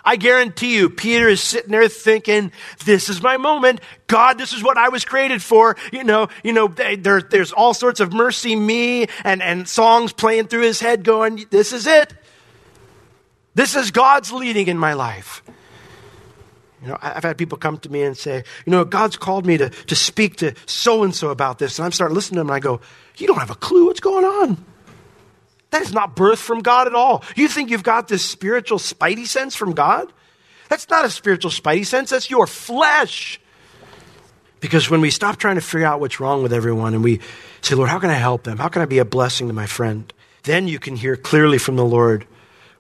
I 0.04 0.16
guarantee 0.16 0.76
you, 0.76 0.90
Peter 0.90 1.28
is 1.28 1.40
sitting 1.40 1.70
there 1.70 1.88
thinking, 1.88 2.52
this 2.84 3.08
is 3.08 3.22
my 3.22 3.38
moment. 3.38 3.80
God, 4.06 4.36
this 4.36 4.52
is 4.52 4.62
what 4.62 4.76
I 4.76 4.90
was 4.90 5.04
created 5.04 5.42
for. 5.42 5.76
You 5.92 6.04
know, 6.04 6.28
you 6.42 6.52
know, 6.52 6.68
there, 6.68 7.22
there's 7.22 7.52
all 7.52 7.72
sorts 7.72 8.00
of 8.00 8.10
MercyMe 8.10 9.08
and, 9.24 9.42
and 9.42 9.66
songs 9.66 10.12
playing 10.12 10.48
through 10.48 10.62
his 10.62 10.80
head 10.80 11.04
going, 11.04 11.46
this 11.50 11.72
is 11.72 11.86
it. 11.86 12.12
This 13.54 13.76
is 13.76 13.92
God's 13.92 14.30
leading 14.30 14.66
in 14.66 14.76
my 14.76 14.92
life. 14.92 15.42
You 16.84 16.90
know, 16.90 16.98
I've 17.00 17.22
had 17.22 17.38
people 17.38 17.56
come 17.56 17.78
to 17.78 17.88
me 17.88 18.02
and 18.02 18.14
say, 18.14 18.44
you 18.66 18.70
know, 18.70 18.84
God's 18.84 19.16
called 19.16 19.46
me 19.46 19.56
to, 19.56 19.70
to 19.70 19.96
speak 19.96 20.36
to 20.36 20.54
so 20.66 21.02
and 21.02 21.14
so 21.14 21.30
about 21.30 21.58
this. 21.58 21.78
And 21.78 21.86
I'm 21.86 21.92
starting 21.92 22.14
listening 22.14 22.36
to 22.36 22.40
them 22.40 22.50
and 22.50 22.56
I 22.56 22.60
go, 22.60 22.82
you 23.16 23.26
don't 23.26 23.38
have 23.38 23.50
a 23.50 23.54
clue 23.54 23.86
what's 23.86 24.00
going 24.00 24.26
on. 24.26 24.62
That 25.70 25.80
is 25.80 25.94
not 25.94 26.14
birth 26.14 26.38
from 26.38 26.60
God 26.60 26.86
at 26.86 26.94
all. 26.94 27.24
You 27.36 27.48
think 27.48 27.70
you've 27.70 27.82
got 27.82 28.06
this 28.06 28.22
spiritual 28.22 28.76
spidey 28.76 29.26
sense 29.26 29.56
from 29.56 29.72
God? 29.72 30.12
That's 30.68 30.90
not 30.90 31.06
a 31.06 31.10
spiritual 31.10 31.50
spidey 31.50 31.86
sense, 31.86 32.10
that's 32.10 32.28
your 32.28 32.46
flesh. 32.46 33.40
Because 34.60 34.90
when 34.90 35.00
we 35.00 35.10
stop 35.10 35.38
trying 35.38 35.54
to 35.54 35.62
figure 35.62 35.86
out 35.86 36.00
what's 36.00 36.20
wrong 36.20 36.42
with 36.42 36.52
everyone 36.52 36.92
and 36.92 37.02
we 37.02 37.20
say, 37.62 37.74
Lord, 37.74 37.88
how 37.88 37.98
can 37.98 38.10
I 38.10 38.14
help 38.14 38.44
them? 38.44 38.58
How 38.58 38.68
can 38.68 38.82
I 38.82 38.86
be 38.86 38.98
a 38.98 39.06
blessing 39.06 39.48
to 39.48 39.54
my 39.54 39.66
friend? 39.66 40.12
Then 40.42 40.68
you 40.68 40.78
can 40.78 40.96
hear 40.96 41.16
clearly 41.16 41.56
from 41.56 41.76
the 41.76 41.84
Lord 41.84 42.26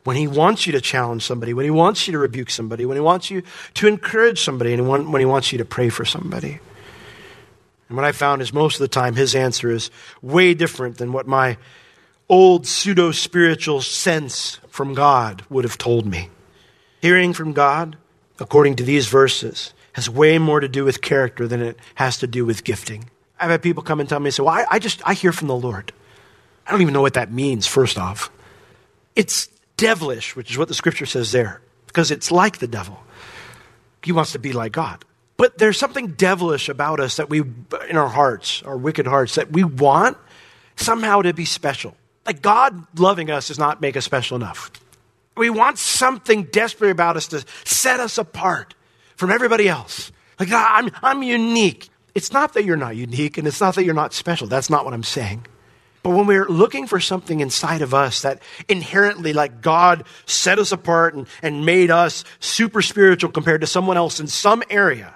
when 0.04 0.16
He 0.16 0.26
wants 0.26 0.66
you 0.66 0.72
to 0.72 0.80
challenge 0.80 1.22
somebody, 1.24 1.52
when 1.52 1.64
He 1.64 1.70
wants 1.70 2.06
you 2.06 2.12
to 2.12 2.18
rebuke 2.18 2.50
somebody, 2.50 2.86
when 2.86 2.96
He 2.96 3.02
wants 3.02 3.30
you 3.30 3.42
to 3.74 3.88
encourage 3.88 4.40
somebody, 4.40 4.72
and 4.72 4.88
when 4.88 5.20
He 5.20 5.26
wants 5.26 5.50
you 5.50 5.58
to 5.58 5.64
pray 5.64 5.88
for 5.88 6.04
somebody. 6.04 6.60
And 7.88 7.96
what 7.96 8.04
I 8.04 8.12
found 8.12 8.42
is 8.42 8.52
most 8.52 8.76
of 8.76 8.80
the 8.80 8.88
time 8.88 9.14
His 9.14 9.34
answer 9.34 9.70
is 9.70 9.90
way 10.22 10.54
different 10.54 10.98
than 10.98 11.12
what 11.12 11.26
my 11.26 11.56
old 12.28 12.66
pseudo 12.66 13.12
spiritual 13.12 13.80
sense 13.80 14.58
from 14.68 14.94
God 14.94 15.42
would 15.50 15.64
have 15.64 15.78
told 15.78 16.06
me. 16.06 16.30
Hearing 17.02 17.32
from 17.32 17.52
God, 17.52 17.96
according 18.38 18.76
to 18.76 18.82
these 18.82 19.08
verses, 19.08 19.74
has 19.92 20.08
way 20.08 20.38
more 20.38 20.60
to 20.60 20.68
do 20.68 20.84
with 20.84 21.02
character 21.02 21.46
than 21.46 21.60
it 21.60 21.78
has 21.96 22.18
to 22.18 22.26
do 22.26 22.44
with 22.44 22.64
gifting. 22.64 23.10
I've 23.38 23.50
had 23.50 23.62
people 23.62 23.82
come 23.82 24.00
and 24.00 24.08
tell 24.08 24.20
me, 24.20 24.30
say, 24.30 24.42
well, 24.42 24.54
I, 24.54 24.64
I 24.70 24.78
just, 24.78 25.02
I 25.06 25.14
hear 25.14 25.32
from 25.32 25.48
the 25.48 25.56
Lord. 25.56 25.92
I 26.66 26.70
don't 26.70 26.82
even 26.82 26.94
know 26.94 27.02
what 27.02 27.14
that 27.14 27.30
means, 27.30 27.66
first 27.66 27.98
off. 27.98 28.30
It's 29.14 29.48
devilish, 29.76 30.36
which 30.36 30.50
is 30.50 30.58
what 30.58 30.68
the 30.68 30.74
scripture 30.74 31.06
says 31.06 31.32
there, 31.32 31.60
because 31.86 32.10
it's 32.10 32.30
like 32.30 32.58
the 32.58 32.66
devil. 32.66 33.02
He 34.02 34.12
wants 34.12 34.32
to 34.32 34.38
be 34.38 34.52
like 34.52 34.72
God. 34.72 35.04
But 35.36 35.58
there's 35.58 35.78
something 35.78 36.08
devilish 36.08 36.68
about 36.68 37.00
us 37.00 37.16
that 37.16 37.28
we, 37.28 37.42
in 37.88 37.96
our 37.96 38.08
hearts, 38.08 38.62
our 38.62 38.76
wicked 38.76 39.06
hearts, 39.06 39.34
that 39.34 39.50
we 39.50 39.64
want 39.64 40.16
somehow 40.76 41.22
to 41.22 41.32
be 41.32 41.44
special. 41.44 41.96
Like 42.24 42.40
God 42.40 42.86
loving 42.98 43.30
us 43.30 43.48
does 43.48 43.58
not 43.58 43.80
make 43.80 43.96
us 43.96 44.04
special 44.04 44.36
enough. 44.36 44.70
We 45.36 45.50
want 45.50 45.78
something 45.78 46.44
desperate 46.44 46.90
about 46.90 47.16
us 47.16 47.28
to 47.28 47.44
set 47.64 47.98
us 47.98 48.18
apart 48.18 48.74
from 49.16 49.30
everybody 49.30 49.68
else. 49.68 50.12
Like, 50.38 50.50
I'm, 50.52 50.90
I'm 51.02 51.22
unique. 51.22 51.88
It's 52.14 52.32
not 52.32 52.54
that 52.54 52.64
you're 52.64 52.76
not 52.76 52.96
unique 52.96 53.38
and 53.38 53.46
it's 53.46 53.60
not 53.60 53.74
that 53.74 53.84
you're 53.84 53.94
not 53.94 54.12
special. 54.12 54.46
That's 54.46 54.70
not 54.70 54.84
what 54.84 54.94
I'm 54.94 55.02
saying. 55.02 55.46
But 56.04 56.10
when 56.10 56.26
we're 56.26 56.46
looking 56.46 56.86
for 56.86 57.00
something 57.00 57.40
inside 57.40 57.80
of 57.80 57.94
us 57.94 58.22
that 58.22 58.42
inherently, 58.68 59.32
like 59.32 59.62
God 59.62 60.04
set 60.26 60.58
us 60.58 60.70
apart 60.70 61.14
and, 61.14 61.26
and 61.42 61.64
made 61.64 61.90
us 61.90 62.24
super 62.40 62.82
spiritual 62.82 63.30
compared 63.30 63.62
to 63.62 63.66
someone 63.66 63.96
else 63.96 64.20
in 64.20 64.26
some 64.26 64.62
area, 64.68 65.14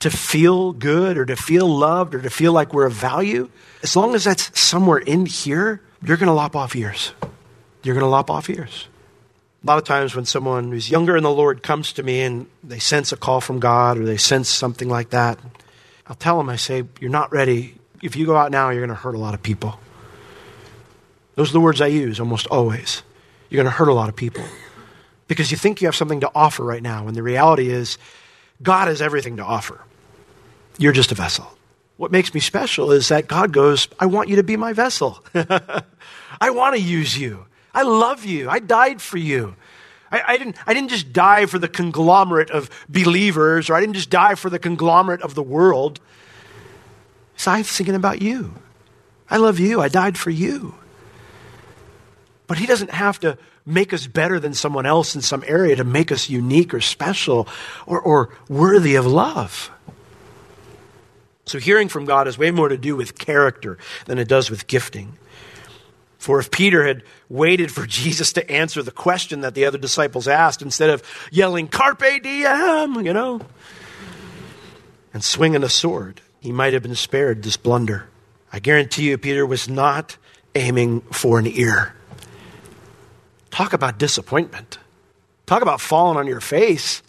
to 0.00 0.10
feel 0.10 0.72
good 0.72 1.16
or 1.16 1.24
to 1.24 1.36
feel 1.36 1.68
loved 1.68 2.16
or 2.16 2.20
to 2.20 2.30
feel 2.30 2.52
like 2.52 2.74
we're 2.74 2.84
of 2.84 2.92
value, 2.92 3.48
as 3.84 3.94
long 3.94 4.16
as 4.16 4.24
that's 4.24 4.58
somewhere 4.58 4.98
in 4.98 5.24
here, 5.24 5.80
you're 6.02 6.16
going 6.16 6.26
to 6.26 6.34
lop 6.34 6.56
off 6.56 6.74
ears. 6.74 7.12
You're 7.84 7.94
going 7.94 8.04
to 8.04 8.10
lop 8.10 8.28
off 8.28 8.50
ears. 8.50 8.88
A 9.62 9.66
lot 9.68 9.78
of 9.78 9.84
times 9.84 10.16
when 10.16 10.24
someone 10.24 10.72
who's 10.72 10.90
younger 10.90 11.16
in 11.16 11.22
the 11.22 11.30
Lord 11.30 11.62
comes 11.62 11.92
to 11.92 12.02
me 12.02 12.22
and 12.22 12.48
they 12.64 12.80
sense 12.80 13.12
a 13.12 13.16
call 13.16 13.40
from 13.40 13.60
God 13.60 13.98
or 13.98 14.04
they 14.04 14.16
sense 14.16 14.48
something 14.48 14.88
like 14.88 15.10
that, 15.10 15.38
I'll 16.08 16.16
tell 16.16 16.38
them, 16.38 16.50
I 16.50 16.56
say, 16.56 16.82
You're 17.00 17.08
not 17.08 17.32
ready. 17.32 17.76
If 18.02 18.16
you 18.16 18.26
go 18.26 18.36
out 18.36 18.50
now, 18.50 18.70
you're 18.70 18.84
going 18.84 18.94
to 18.94 19.02
hurt 19.02 19.14
a 19.14 19.18
lot 19.18 19.32
of 19.32 19.42
people. 19.42 19.78
Those 21.34 21.50
are 21.50 21.54
the 21.54 21.60
words 21.60 21.80
I 21.80 21.88
use 21.88 22.20
almost 22.20 22.46
always. 22.46 23.02
You're 23.48 23.62
going 23.62 23.72
to 23.72 23.76
hurt 23.76 23.88
a 23.88 23.94
lot 23.94 24.08
of 24.08 24.16
people 24.16 24.44
because 25.28 25.50
you 25.50 25.56
think 25.56 25.80
you 25.80 25.86
have 25.86 25.96
something 25.96 26.20
to 26.20 26.30
offer 26.34 26.64
right 26.64 26.82
now, 26.82 27.06
and 27.06 27.16
the 27.16 27.22
reality 27.22 27.70
is, 27.70 27.98
God 28.62 28.88
has 28.88 29.02
everything 29.02 29.36
to 29.38 29.44
offer. 29.44 29.84
You're 30.78 30.92
just 30.92 31.12
a 31.12 31.14
vessel. 31.14 31.46
What 31.96 32.10
makes 32.10 32.34
me 32.34 32.40
special 32.40 32.92
is 32.92 33.08
that 33.08 33.28
God 33.28 33.52
goes, 33.52 33.88
I 33.98 34.06
want 34.06 34.28
you 34.28 34.36
to 34.36 34.42
be 34.42 34.56
my 34.56 34.72
vessel. 34.72 35.24
I 35.34 36.50
want 36.50 36.76
to 36.76 36.80
use 36.80 37.16
you. 37.16 37.46
I 37.72 37.82
love 37.82 38.24
you. 38.24 38.48
I 38.50 38.58
died 38.58 39.00
for 39.00 39.18
you. 39.18 39.56
I, 40.10 40.22
I, 40.34 40.36
didn't, 40.36 40.56
I 40.66 40.74
didn't 40.74 40.90
just 40.90 41.12
die 41.12 41.46
for 41.46 41.58
the 41.58 41.68
conglomerate 41.68 42.50
of 42.50 42.70
believers, 42.88 43.70
or 43.70 43.74
I 43.74 43.80
didn't 43.80 43.94
just 43.94 44.10
die 44.10 44.34
for 44.34 44.50
the 44.50 44.58
conglomerate 44.58 45.22
of 45.22 45.34
the 45.34 45.42
world. 45.42 46.00
So 47.36 47.50
I'm 47.50 47.64
thinking 47.64 47.94
about 47.94 48.22
you. 48.22 48.54
I 49.28 49.38
love 49.38 49.58
you. 49.58 49.80
I 49.80 49.88
died 49.88 50.18
for 50.18 50.30
you. 50.30 50.74
But 52.46 52.58
He 52.58 52.66
doesn't 52.66 52.90
have 52.90 53.20
to 53.20 53.38
make 53.66 53.92
us 53.92 54.06
better 54.06 54.38
than 54.38 54.54
someone 54.54 54.86
else 54.86 55.14
in 55.14 55.22
some 55.22 55.42
area 55.46 55.76
to 55.76 55.84
make 55.84 56.12
us 56.12 56.28
unique 56.28 56.74
or 56.74 56.80
special 56.80 57.48
or, 57.86 58.00
or 58.00 58.36
worthy 58.48 58.94
of 58.94 59.06
love. 59.06 59.70
So, 61.46 61.58
hearing 61.58 61.88
from 61.88 62.04
God 62.04 62.26
has 62.26 62.38
way 62.38 62.50
more 62.50 62.68
to 62.68 62.78
do 62.78 62.96
with 62.96 63.18
character 63.18 63.78
than 64.06 64.18
it 64.18 64.28
does 64.28 64.50
with 64.50 64.66
gifting. 64.66 65.18
For 66.18 66.38
if 66.38 66.50
Peter 66.50 66.86
had 66.86 67.02
waited 67.28 67.70
for 67.70 67.86
Jesus 67.86 68.32
to 68.34 68.50
answer 68.50 68.82
the 68.82 68.90
question 68.90 69.42
that 69.42 69.54
the 69.54 69.66
other 69.66 69.78
disciples 69.78 70.26
asked 70.26 70.62
instead 70.62 70.90
of 70.90 71.02
yelling, 71.30 71.68
Carpe 71.68 72.22
diem, 72.22 73.04
you 73.04 73.12
know, 73.12 73.40
and 75.12 75.22
swinging 75.22 75.62
a 75.62 75.68
sword, 75.68 76.22
he 76.40 76.50
might 76.50 76.72
have 76.72 76.82
been 76.82 76.94
spared 76.94 77.42
this 77.42 77.58
blunder. 77.58 78.08
I 78.52 78.58
guarantee 78.58 79.10
you, 79.10 79.18
Peter 79.18 79.44
was 79.44 79.68
not 79.68 80.16
aiming 80.54 81.02
for 81.12 81.38
an 81.38 81.46
ear. 81.46 81.94
Talk 83.54 83.72
about 83.72 83.98
disappointment. 83.98 84.78
Talk 85.46 85.62
about 85.62 85.80
falling 85.80 86.18
on 86.18 86.26
your 86.26 86.40
face 86.40 87.02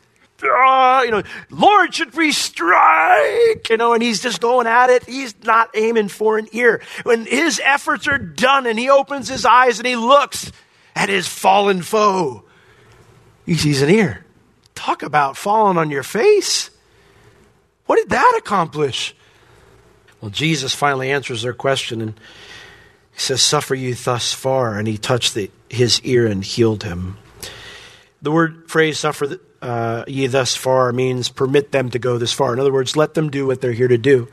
uh, 0.44 1.02
you 1.06 1.12
know, 1.12 1.24
Lord, 1.50 1.94
should 1.94 2.14
we 2.14 2.32
strike? 2.32 3.70
You 3.70 3.78
know, 3.78 3.94
and 3.94 4.04
he's 4.04 4.22
just 4.22 4.42
going 4.42 4.68
at 4.68 4.90
it. 4.90 5.06
He's 5.06 5.34
not 5.44 5.70
aiming 5.75 6.10
for 6.10 6.38
an 6.38 6.48
ear. 6.52 6.82
When 7.04 7.25
his 7.25 7.62
efforts 7.64 8.08
are 8.08 8.18
done 8.18 8.66
and 8.66 8.78
he 8.78 8.90
opens 8.90 9.28
his 9.28 9.46
eyes 9.46 9.80
and 9.80 9.88
he 9.88 9.96
looks 9.96 10.52
at 10.96 11.10
his 11.10 11.28
fallen 11.28 11.82
foe, 11.82 12.44
he 13.46 13.56
sees 13.56 13.82
an 13.82 13.90
ear. 13.90 14.25
Talk 14.75 15.04
about 15.04 15.38
falling 15.38 15.78
on 15.78 15.90
your 15.90 16.04
face. 16.04 16.70
What 17.86 17.98
did 17.98 18.10
that 18.10 18.36
accomplish? 18.38 19.16
Well, 20.20 20.32
Jesus 20.32 20.74
finally 20.74 21.12
answers 21.12 21.44
their 21.44 21.54
question 21.54 22.02
and 22.02 22.20
he 23.15 23.19
says, 23.22 23.41
Suffer 23.41 23.74
you 23.74 23.95
thus 23.95 24.34
far. 24.34 24.77
And 24.77 24.88
he 24.88 24.98
touched 24.98 25.34
the, 25.34 25.50
his 25.69 26.01
ear 26.01 26.27
and 26.27 26.43
healed 26.43 26.84
him. 26.84 27.17
The 28.22 28.31
word 28.31 28.69
phrase 28.69 29.00
suffer 29.00 29.39
uh, 29.62 30.03
ye 30.07 30.27
thus 30.27 30.55
far 30.55 30.91
means 30.91 31.29
permit 31.29 31.72
them 31.72 31.89
to 31.89 32.00
go 32.00 32.17
this 32.17 32.34
far. 32.34 32.53
In 32.53 32.60
other 32.60 32.74
words, 32.74 32.95
let 32.95 33.13
them 33.13 33.29
do 33.29 33.48
what 33.48 33.62
they're 33.62 33.72
here 33.72 33.88
to 33.88 33.98
do. 33.98 34.27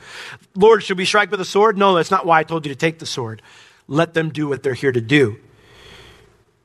Lord, 0.54 0.82
should 0.82 0.98
we 0.98 1.04
strike 1.04 1.30
with 1.30 1.40
a 1.40 1.44
sword? 1.44 1.78
No, 1.78 1.94
that's 1.94 2.10
not 2.10 2.26
why 2.26 2.40
I 2.40 2.44
told 2.44 2.66
you 2.66 2.72
to 2.72 2.78
take 2.78 2.98
the 2.98 3.06
sword. 3.06 3.40
Let 3.88 4.14
them 4.14 4.30
do 4.30 4.48
what 4.48 4.62
they're 4.62 4.74
here 4.74 4.92
to 4.92 5.00
do. 5.00 5.38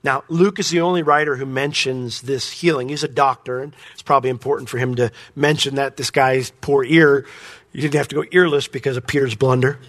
Now, 0.04 0.24
Luke 0.28 0.60
is 0.60 0.70
the 0.70 0.82
only 0.82 1.04
writer 1.04 1.36
who 1.36 1.46
mentions 1.46 2.22
this 2.22 2.52
healing. 2.52 2.90
He's 2.90 3.04
a 3.04 3.10
doctor, 3.10 3.62
and 3.62 3.76
it's 3.94 4.02
probably 4.02 4.30
important 4.30 4.70
for 4.70 4.78
him 4.78 4.96
to 4.96 5.12
mention 5.36 5.76
that 5.76 5.98
this 5.98 6.12
guy's 6.12 6.52
poor 6.62 6.84
ear, 6.84 7.26
he 7.74 7.82
didn't 7.82 7.96
have 7.96 8.08
to 8.10 8.16
go 8.16 8.24
earless 8.32 8.68
because 8.68 8.98
of 8.98 9.06
Peter's 9.06 9.36
blunder. 9.36 9.80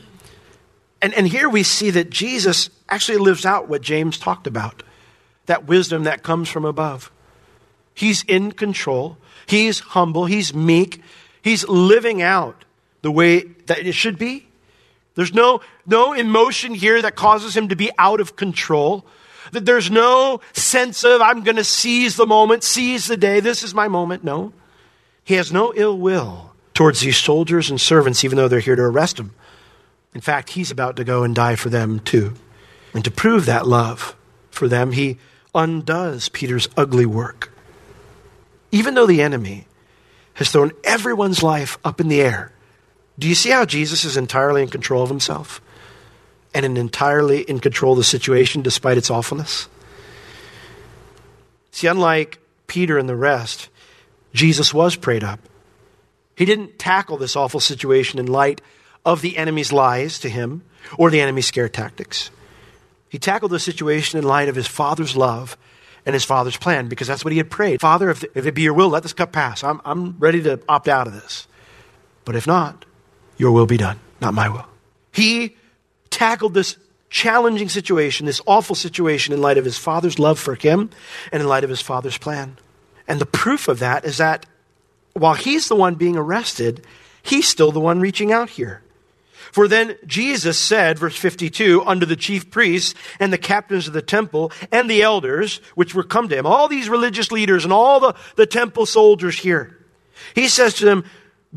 And, 1.01 1.15
and 1.15 1.29
here 1.29 1.49
we 1.49 1.63
see 1.63 1.91
that 1.91 2.11
Jesus 2.11 2.71
actually 2.89 3.19
lives 3.19 3.47
out 3.47 3.69
what 3.69 3.83
James 3.83 4.19
talked 4.19 4.47
about 4.47 4.83
that 5.47 5.67
wisdom 5.67 6.05
that 6.05 6.23
comes 6.23 6.49
from 6.49 6.67
above. 6.67 7.11
He's 7.95 8.23
in 8.25 8.53
control. 8.53 9.17
He's 9.47 9.81
humble. 9.81 10.27
He's 10.27 10.53
meek. 10.53 11.03
He's 11.43 11.67
living 11.67 12.21
out 12.21 12.67
the 13.01 13.11
way 13.11 13.45
that 13.67 13.79
it 13.79 13.95
should 13.95 14.19
be. 14.19 14.47
There's 15.15 15.33
no, 15.33 15.63
no 15.87 16.13
emotion 16.13 16.75
here 16.75 17.01
that 17.03 17.17
causes 17.17 17.57
him 17.57 17.69
to 17.71 17.77
be 17.77 17.91
out 17.99 18.21
of 18.21 18.37
control. 18.37 19.07
That 19.53 19.65
there's 19.65 19.91
no 19.91 20.43
sense 20.53 21.03
of, 21.03 21.23
I'm 21.23 21.43
going 21.43 21.57
to 21.57 21.65
seize 21.65 22.17
the 22.17 22.27
moment, 22.27 22.63
seize 22.63 23.07
the 23.07 23.17
day, 23.17 23.41
this 23.41 23.63
is 23.63 23.75
my 23.75 23.89
moment. 23.89 24.23
No. 24.23 24.53
He 25.25 25.35
has 25.35 25.51
no 25.51 25.73
ill 25.75 25.99
will 25.99 26.53
towards 26.75 27.01
these 27.01 27.17
soldiers 27.17 27.71
and 27.71 27.81
servants, 27.81 28.23
even 28.23 28.37
though 28.37 28.49
they're 28.49 28.61
here 28.61 28.77
to 28.77 28.83
arrest 28.83 29.19
him. 29.19 29.35
In 30.19 30.21
fact, 30.21 30.51
he's 30.51 30.73
about 30.73 30.97
to 30.97 31.05
go 31.05 31.23
and 31.23 31.33
die 31.33 31.55
for 31.55 31.69
them 31.69 32.01
too. 32.01 32.35
And 32.93 33.05
to 33.05 33.11
prove 33.11 33.47
that 33.47 33.69
love 33.69 34.17
for 34.51 34.67
them, 34.67 34.91
he 34.91 35.19
undoes 35.55 36.29
Peter's 36.29 36.69
ugly 36.77 37.07
work 37.07 37.53
even 38.71 38.95
though 38.95 39.07
the 39.07 39.23
enemy 39.23 39.67
has 40.35 40.51
thrown 40.51 40.73
everyone's 40.85 41.43
life 41.43 41.79
up 41.85 42.01
in 42.01 42.09
the 42.09 42.21
air, 42.21 42.53
do 43.19 43.29
you 43.29 43.35
see 43.35 43.51
how 43.51 43.65
Jesus 43.65 44.05
is 44.05 44.17
entirely 44.17 44.63
in 44.63 44.69
control 44.69 45.03
of 45.03 45.09
himself 45.09 45.61
and 46.55 46.65
entirely 46.79 47.43
in 47.43 47.61
control 47.61 47.93
of 47.93 47.99
the 47.99 48.05
situation 48.05 48.63
despite 48.63 48.99
its 48.99 49.11
awfulness? 49.11 49.69
See, 51.71 51.87
unlike 51.87 52.39
Peter 52.67 52.99
and 52.99 53.09
the 53.09 53.17
rest, 53.17 53.69
Jesus 54.33 54.73
was 54.73 54.97
prayed 54.97 55.25
up. 55.25 55.41
He 56.37 56.45
didn't 56.45 56.79
tackle 56.79 57.17
this 57.17 57.35
awful 57.35 57.61
situation 57.61 58.19
in 58.19 58.27
light 58.27 58.61
of 59.09 59.23
the 59.23 59.39
enemy's 59.39 59.73
lies 59.73 60.19
to 60.19 60.29
him 60.29 60.63
or 60.99 61.11
the 61.11 61.21
enemy's 61.21 61.47
scare 61.47 61.69
tactics. 61.69 62.31
He 63.09 63.19
tackled 63.19 63.53
the 63.53 63.59
situation 63.59 64.19
in 64.19 64.25
light 64.25 64.51
of 64.51 64.55
his 64.55 64.67
Father's 64.67 65.17
love 65.17 65.57
and 66.05 66.13
his 66.13 66.27
father's 66.27 66.59
plan 66.59 66.89
because 66.89 67.09
that's 67.09 67.25
what 67.25 67.33
he 67.33 67.39
had 67.39 67.51
prayed. 67.51 67.81
Father, 67.81 68.11
if, 68.11 68.23
if 68.35 68.47
it 68.47 68.55
be 68.55 68.63
your 68.63 68.75
will, 68.75 68.91
let 68.91 69.03
this 69.03 69.15
cup 69.15 69.33
pass. 69.33 69.65
I'm, 69.65 69.81
I'm 69.85 70.19
ready 70.19 70.43
to 70.43 70.61
opt 70.69 70.89
out 70.89 71.07
of 71.07 71.15
this. 71.15 71.49
But 72.27 72.37
if 72.37 72.47
not, 72.47 72.85
your 73.39 73.53
will 73.53 73.67
be 73.67 73.79
done, 73.79 73.99
not 74.21 74.35
my 74.35 74.51
will. 74.51 74.67
He 75.13 75.57
tackled 76.11 76.53
this 76.53 76.77
challenging 77.09 77.71
situation, 77.71 78.27
this 78.27 78.43
awful 78.47 78.77
situation, 78.77 79.33
in 79.33 79.41
light 79.41 79.57
of 79.57 79.65
his 79.65 79.79
father's 79.79 80.19
love 80.19 80.39
for 80.39 80.55
him 80.55 80.91
and 81.33 81.43
in 81.43 81.49
light 81.49 81.65
of 81.65 81.71
his 81.71 81.81
father's 81.81 82.19
plan. 82.19 82.59
And 83.07 83.21
the 83.21 83.27
proof 83.27 83.69
of 83.69 83.79
that 83.79 84.05
is 84.05 84.19
that 84.19 84.45
while 85.15 85.35
he's 85.35 85.69
the 85.69 85.77
one 85.77 85.95
being 85.95 86.17
arrested, 86.17 86.85
he's 87.23 87.49
still 87.49 87.73
the 87.73 87.81
one 87.81 88.01
reaching 88.01 88.33
out 88.33 88.51
here. 88.51 88.83
For 89.53 89.69
then 89.69 89.97
Jesus 90.07 90.59
said, 90.59 90.99
verse 90.99 91.17
52, 91.17 91.83
unto 91.85 92.07
the 92.07 92.17
chief 92.17 92.51
priests 92.51 92.95
and 93.19 93.33
the 93.33 93.39
captains 93.39 93.87
of 93.87 93.95
the 93.95 94.03
temple 94.03 94.53
and 94.71 94.89
the 94.89 95.03
elders, 95.03 95.61
which 95.75 95.95
were 95.95 96.03
come 96.03 96.29
to 96.29 96.37
him, 96.37 96.47
all 96.47 96.69
these 96.69 96.89
religious 96.89 97.33
leaders 97.33 97.65
and 97.65 97.73
all 97.73 98.01
the, 98.01 98.15
the 98.37 98.47
temple 98.47 98.87
soldiers 98.87 99.39
here, 99.39 99.79
he 100.35 100.49
says 100.49 100.75
to 100.75 100.85
them, 100.85 101.05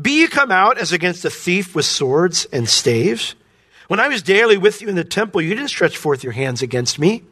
Be 0.00 0.20
ye 0.22 0.28
come 0.28 0.50
out 0.50 0.78
as 0.78 0.92
against 0.92 1.24
a 1.24 1.30
thief 1.30 1.74
with 1.74 1.84
swords 1.84 2.46
and 2.46 2.68
staves? 2.68 3.34
When 3.88 4.00
I 4.00 4.08
was 4.08 4.22
daily 4.22 4.56
with 4.56 4.80
you 4.80 4.88
in 4.88 4.94
the 4.94 5.04
temple, 5.04 5.42
you 5.42 5.54
didn't 5.54 5.68
stretch 5.68 5.96
forth 5.96 6.22
your 6.22 6.32
hands 6.32 6.62
against 6.62 6.98
me. 6.98 7.24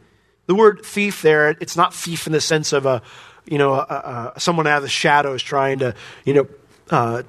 The 0.45 0.55
word 0.55 0.81
thief 0.85 1.21
there, 1.21 1.49
it's 1.49 1.75
not 1.77 1.93
thief 1.93 2.27
in 2.27 2.33
the 2.33 2.41
sense 2.41 2.73
of 2.73 2.85
a, 2.85 3.01
you 3.45 3.57
know, 3.57 3.73
a, 3.73 4.33
a, 4.35 4.39
someone 4.39 4.67
out 4.67 4.77
of 4.77 4.83
the 4.83 4.89
shadows 4.89 5.41
trying 5.41 5.79
to, 5.79 5.95
you 6.25 6.33
know, 6.33 6.47
uh, 6.89 7.23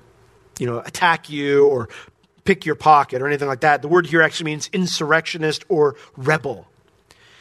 you 0.58 0.66
know, 0.66 0.80
attack 0.80 1.30
you 1.30 1.66
or 1.66 1.88
pick 2.44 2.66
your 2.66 2.74
pocket 2.74 3.22
or 3.22 3.26
anything 3.26 3.48
like 3.48 3.60
that. 3.60 3.82
The 3.82 3.88
word 3.88 4.06
here 4.06 4.22
actually 4.22 4.46
means 4.46 4.68
insurrectionist 4.72 5.64
or 5.68 5.96
rebel. 6.16 6.66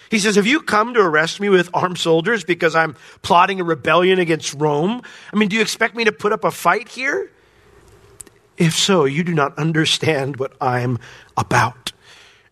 He 0.09 0.19
says, 0.19 0.35
Have 0.35 0.45
you 0.45 0.61
come 0.61 0.93
to 0.93 0.99
arrest 0.99 1.39
me 1.39 1.49
with 1.49 1.69
armed 1.73 1.97
soldiers 1.97 2.43
because 2.43 2.75
I'm 2.75 2.95
plotting 3.21 3.61
a 3.61 3.63
rebellion 3.63 4.19
against 4.19 4.53
Rome? 4.53 5.01
I 5.33 5.37
mean, 5.37 5.49
do 5.49 5.55
you 5.55 5.61
expect 5.61 5.95
me 5.95 6.03
to 6.03 6.11
put 6.11 6.33
up 6.33 6.43
a 6.43 6.51
fight 6.51 6.89
here? 6.89 7.31
If 8.57 8.75
so, 8.75 9.05
you 9.05 9.23
do 9.23 9.33
not 9.33 9.57
understand 9.57 10.37
what 10.37 10.53
I'm 10.59 10.99
about. 11.37 11.93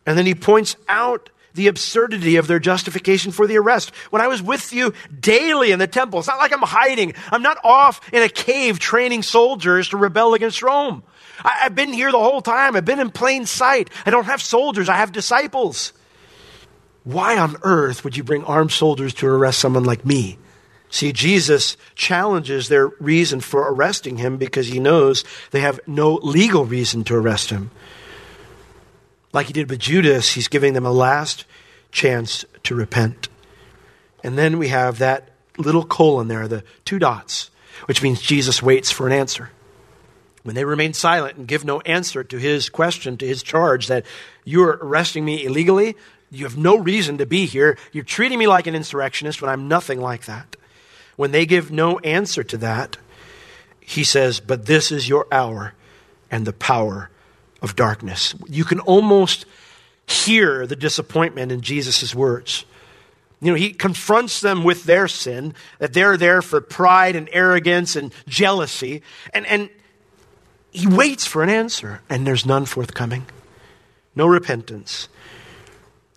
And 0.06 0.18
then 0.18 0.26
he 0.26 0.34
points 0.34 0.76
out 0.88 1.30
the 1.54 1.68
absurdity 1.68 2.38
of 2.38 2.48
their 2.48 2.60
justification 2.60 3.32
for 3.32 3.46
the 3.46 3.58
arrest. 3.58 3.94
When 4.10 4.22
I 4.22 4.28
was 4.28 4.42
with 4.42 4.72
you 4.72 4.94
daily 5.20 5.72
in 5.72 5.80
the 5.80 5.88
temple, 5.88 6.20
it's 6.20 6.28
not 6.28 6.38
like 6.38 6.54
I'm 6.54 6.62
hiding. 6.62 7.14
I'm 7.32 7.42
not 7.42 7.58
off 7.64 8.02
in 8.14 8.24
a 8.24 8.30
cave 8.30 8.80
training 8.80 9.24
soldiers 9.24 9.90
to 9.90 9.98
rebel 9.98 10.34
against 10.34 10.62
Rome. 10.62 11.04
I, 11.44 11.60
have 11.64 11.76
been 11.76 11.94
here 11.94 12.12
the 12.12 12.20
whole 12.20 12.42
time. 12.42 12.76
I've 12.76 12.86
been 12.86 13.00
in 13.00 13.12
plain 13.12 13.46
sight. 13.46 13.90
I 14.06 14.12
don't 14.12 14.26
have 14.26 14.42
soldiers, 14.42 14.90
I 14.90 14.96
have 14.96 15.12
disciples. 15.12 15.94
Why 17.04 17.38
on 17.38 17.58
earth 17.64 18.04
would 18.04 18.18
you 18.18 18.24
bring 18.24 18.44
armed 18.44 18.72
soldiers 18.72 19.14
to 19.16 19.28
arrest 19.28 19.60
someone 19.60 19.84
like 19.84 20.06
me? 20.06 20.38
See, 20.90 21.12
Jesus 21.12 21.78
challenges 21.96 22.68
their 22.68 22.88
reason 23.00 23.42
for 23.42 23.72
arresting 23.72 24.18
him 24.18 24.38
because 24.38 24.68
he 24.68 24.80
knows 24.80 25.24
they 25.52 25.62
have 25.62 25.80
no 25.86 26.16
legal 26.16 26.66
reason 26.66 27.04
to 27.06 27.16
arrest 27.16 27.52
him. 27.52 27.70
Like 29.32 29.48
he 29.48 29.54
did 29.54 29.70
with 29.70 29.80
Judas, 29.80 30.34
he's 30.34 30.48
giving 30.48 30.74
them 30.74 30.86
a 30.86 30.92
last 30.92 31.46
chance 31.92 32.44
to 32.64 32.76
repent. 32.76 33.30
And 34.24 34.38
then 34.38 34.58
we 34.58 34.70
have 34.70 34.98
that 34.98 35.30
little 35.58 35.86
colon 35.86 36.28
there, 36.28 36.48
the 36.48 36.64
two 36.86 36.98
dots, 36.98 37.52
which 37.86 38.02
means 38.02 38.22
Jesus 38.22 38.64
waits 38.64 38.92
for 38.92 39.06
an 39.06 39.14
answer. 39.14 39.52
When 40.50 40.56
they 40.56 40.66
remain 40.66 40.94
silent 40.94 41.38
and 41.38 41.48
give 41.48 41.64
no 41.64 41.80
answer 41.82 42.24
to 42.24 42.38
his 42.40 42.70
question, 42.70 43.18
to 43.18 43.28
his 43.28 43.44
charge 43.44 43.86
that 43.86 44.04
you're 44.44 44.80
arresting 44.82 45.24
me 45.24 45.46
illegally, 45.46 45.96
you 46.32 46.44
have 46.46 46.58
no 46.58 46.76
reason 46.76 47.20
to 47.20 47.28
be 47.28 47.46
here, 47.46 47.78
you're 47.92 48.04
treating 48.04 48.40
me 48.40 48.48
like 48.48 48.66
an 48.66 48.74
insurrectionist 48.74 49.44
when 49.44 49.52
I'm 49.52 49.68
nothing 49.68 50.02
like 50.02 50.26
that. 50.26 50.56
When 51.18 51.30
they 51.30 51.46
give 51.46 51.70
no 51.70 52.00
answer 52.00 52.44
to 52.46 52.58
that, 52.58 52.98
he 53.80 54.04
says, 54.04 54.40
But 54.40 54.66
this 54.66 54.92
is 54.92 55.08
your 55.08 55.28
hour 55.32 55.76
and 56.32 56.48
the 56.48 56.54
power 56.54 57.12
of 57.62 57.76
darkness. 57.76 58.34
You 58.48 58.64
can 58.64 58.80
almost 58.80 59.46
hear 60.08 60.66
the 60.66 60.76
disappointment 60.76 61.52
in 61.52 61.62
Jesus' 61.62 62.16
words. 62.16 62.66
You 63.40 63.52
know, 63.52 63.56
he 63.56 63.72
confronts 63.72 64.42
them 64.42 64.64
with 64.64 64.86
their 64.86 65.08
sin, 65.08 65.54
that 65.78 65.94
they're 65.94 66.18
there 66.18 66.42
for 66.42 66.60
pride 66.60 67.16
and 67.16 67.30
arrogance 67.32 67.96
and 67.96 68.12
jealousy. 68.28 69.04
And, 69.32 69.46
and 69.46 69.70
he 70.72 70.88
waits 70.88 71.26
for 71.26 71.44
an 71.44 71.50
answer, 71.50 72.02
and 72.10 72.26
there's 72.26 72.46
none 72.46 72.66
forthcoming. 72.66 73.26
No 74.16 74.28
repentance. 74.28 75.08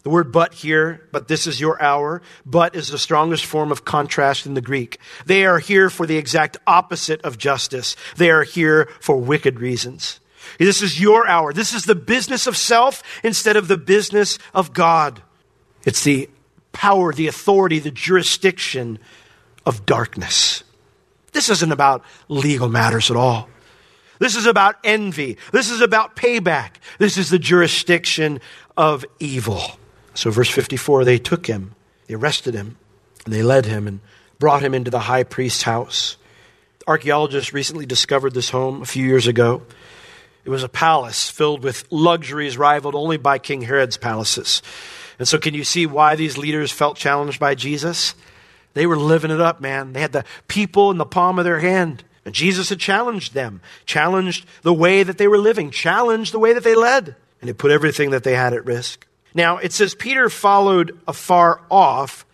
The 0.02 0.11
word 0.11 0.32
but 0.32 0.54
here, 0.54 1.06
but 1.12 1.28
this 1.28 1.47
is 1.47 1.61
your 1.61 1.80
hour, 1.80 2.23
but 2.44 2.75
is 2.75 2.88
the 2.88 2.99
strongest 2.99 3.44
form 3.44 3.71
of 3.71 3.85
contrast 3.85 4.47
in 4.47 4.54
the 4.54 4.61
Greek. 4.61 4.99
They 5.26 5.47
are 5.47 5.61
here 5.61 5.88
for 5.90 6.06
the 6.06 6.16
exact 6.16 6.56
opposite 6.66 7.23
of 7.23 7.38
justice. 7.38 7.94
They 8.16 8.30
are 8.30 8.42
here 8.42 8.88
for 9.00 9.16
wicked 9.16 9.61
reasons. 9.61 10.18
This 10.59 10.82
is 10.82 11.00
your 11.00 11.26
hour. 11.28 11.52
This 11.52 11.73
is 11.73 11.85
the 11.85 11.94
business 11.94 12.49
of 12.49 12.56
self 12.56 13.02
instead 13.23 13.56
of 13.56 13.68
the 13.68 13.78
business 13.78 14.38
of 14.52 14.73
God. 14.73 15.23
It's 15.85 16.02
the 16.02 16.28
power, 16.73 17.12
the 17.12 17.28
authority, 17.28 17.78
the 17.78 17.92
jurisdiction 17.92 18.99
of 19.64 19.87
darkness. 19.87 20.64
This 21.32 21.49
isn't 21.49 21.73
about 21.73 22.04
legal 22.28 22.68
matters 22.68 23.11
at 23.11 23.16
all. 23.16 23.49
This 24.23 24.37
is 24.37 24.47
about 24.47 24.76
envy. 24.85 25.37
This 25.50 25.69
is 25.69 25.81
about 25.81 26.14
payback. 26.14 26.75
This 26.99 27.19
is 27.19 27.29
the 27.29 27.41
jurisdiction 27.41 28.41
of 28.76 29.05
evil. 29.19 29.61
So, 30.14 30.31
verse 30.31 30.49
54 30.49 31.05
they 31.05 31.19
took 31.19 31.49
him, 31.49 31.75
they 32.07 32.14
arrested 32.14 32.55
him, 32.55 32.76
and 33.25 33.35
they 33.35 33.43
led 33.43 33.67
him 33.67 33.88
and 33.88 33.99
brought 34.38 34.62
him 34.62 34.75
into 34.75 34.93
the 34.93 35.00
high 35.00 35.25
priest's 35.25 35.64
house. 35.64 36.19
Archaeologists 36.87 37.52
recently 37.52 37.85
discovered 37.85 38.33
this 38.33 38.50
home 38.50 38.81
a 38.81 38.87
few 38.87 39.05
years 39.05 39.26
ago. 39.26 39.62
It 40.45 40.50
was 40.50 40.62
a 40.62 40.69
palace 40.69 41.29
filled 41.29 41.64
with 41.64 41.85
luxuries 41.91 42.57
rivaled 42.57 42.95
only 42.95 43.17
by 43.17 43.38
King 43.38 43.62
Herod's 43.62 43.97
palaces. 43.97 44.62
And 45.19 45.26
so, 45.26 45.37
can 45.37 45.52
you 45.52 45.64
see 45.64 45.85
why 45.85 46.14
these 46.14 46.38
leaders 46.38 46.71
felt 46.71 46.97
challenged 46.97 47.41
by 47.41 47.57
Jesus? 47.57 48.14
They 48.75 48.87
were 48.87 48.97
living 48.97 49.33
it 49.33 49.41
up, 49.41 49.61
man. 49.61 49.95
They 49.95 50.00
had 50.00 50.12
the 50.12 50.25
people 50.47 50.93
in 50.93 50.99
the 50.99 51.05
palm 51.05 51.41
of 51.41 51.45
their 51.45 51.59
hand. 51.59 52.05
And 52.25 52.35
Jesus 52.35 52.69
had 52.69 52.79
challenged 52.79 53.35
them, 53.35 53.61
challenged 53.85 54.47
the 54.62 54.73
way 54.73 55.02
that 55.02 55.19
they 55.19 55.28
were 55.28 55.39
living, 55.39 55.71
challenged 55.71 56.32
the 56.32 56.39
way 56.39 56.52
that 56.52 56.65
they 56.65 56.75
led. 56.75 57.17
And 57.41 57.50
it 57.50 57.58
put 57.58 57.73
everything 57.73 58.11
that 58.11 58.23
they 58.23 58.35
had 58.35 58.52
at 58.52 58.65
risk. 58.65 59.06
Now, 59.35 59.56
it 59.56 59.73
says 59.73 59.95
Peter 59.95 60.28
followed 60.28 60.99
afar 61.08 61.63
off 61.71 62.25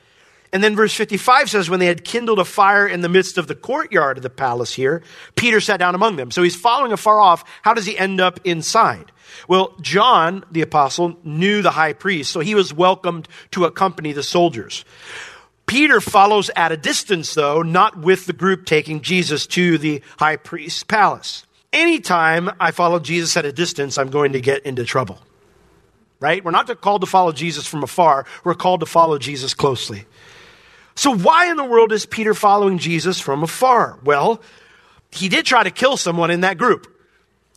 and 0.53 0.64
then 0.64 0.77
verse 0.77 0.94
55 0.94 1.51
says, 1.51 1.68
when 1.68 1.81
they 1.81 1.87
had 1.87 2.05
kindled 2.05 2.38
a 2.38 2.44
fire 2.44 2.87
in 2.87 3.03
the 3.03 3.09
midst 3.09 3.37
of 3.37 3.46
the 3.46 3.55
courtyard 3.55 4.16
of 4.16 4.22
the 4.22 4.31
palace 4.31 4.72
here, 4.72 5.03
Peter 5.35 5.61
sat 5.61 5.79
down 5.79 5.94
among 5.94 6.16
them. 6.16 6.31
So 6.31 6.42
he's 6.42 6.57
following 6.57 6.92
afar 6.92 7.20
off. 7.20 7.44
How 7.62 7.74
does 7.74 7.85
he 7.85 7.98
end 7.98 8.20
up 8.20 8.40
inside? 8.44 9.12
Well, 9.46 9.74
John, 9.83 10.44
the 10.51 10.62
apostle, 10.62 11.18
knew 11.22 11.61
the 11.61 11.72
high 11.72 11.92
priest, 11.92 12.33
so 12.33 12.40
he 12.40 12.55
was 12.55 12.72
welcomed 12.72 13.29
to 13.51 13.66
accompany 13.66 14.12
the 14.12 14.22
soldiers. 14.22 14.87
Peter 15.68 16.00
follows 16.00 16.50
at 16.57 16.72
a 16.72 16.76
distance, 16.78 17.35
though, 17.35 17.61
not 17.61 17.98
with 17.98 18.24
the 18.24 18.33
group 18.33 18.64
taking 18.64 19.02
Jesus 19.02 19.46
to 19.46 19.76
the 19.76 20.02
high 20.18 20.37
priest's 20.37 20.83
palace. 20.83 21.44
Anytime 21.72 22.50
I 22.59 22.70
follow 22.70 22.98
Jesus 22.98 23.37
at 23.37 23.44
a 23.44 23.52
distance, 23.52 23.98
I'm 23.98 24.09
going 24.09 24.33
to 24.33 24.40
get 24.40 24.64
into 24.64 24.85
trouble. 24.85 25.20
Right? 26.20 26.42
We're 26.42 26.52
not 26.52 26.81
called 26.81 27.02
to 27.02 27.07
follow 27.07 27.33
Jesus 27.33 27.66
from 27.66 27.83
afar, 27.83 28.24
we're 28.42 28.54
called 28.54 28.81
to 28.81 28.87
follow 28.87 29.18
Jesus 29.18 29.52
closely. 29.52 30.07
So, 30.96 31.14
why 31.14 31.50
in 31.50 31.57
the 31.57 31.64
world 31.64 31.92
is 31.92 32.07
Peter 32.07 32.35
following 32.35 32.78
Jesus 32.78 33.20
from 33.20 33.42
afar? 33.42 33.98
Well, 34.02 34.40
he 35.12 35.28
did 35.28 35.44
try 35.44 35.62
to 35.62 35.70
kill 35.70 35.96
someone 35.96 36.31
in 36.31 36.40
that 36.40 36.59
group. 36.59 36.92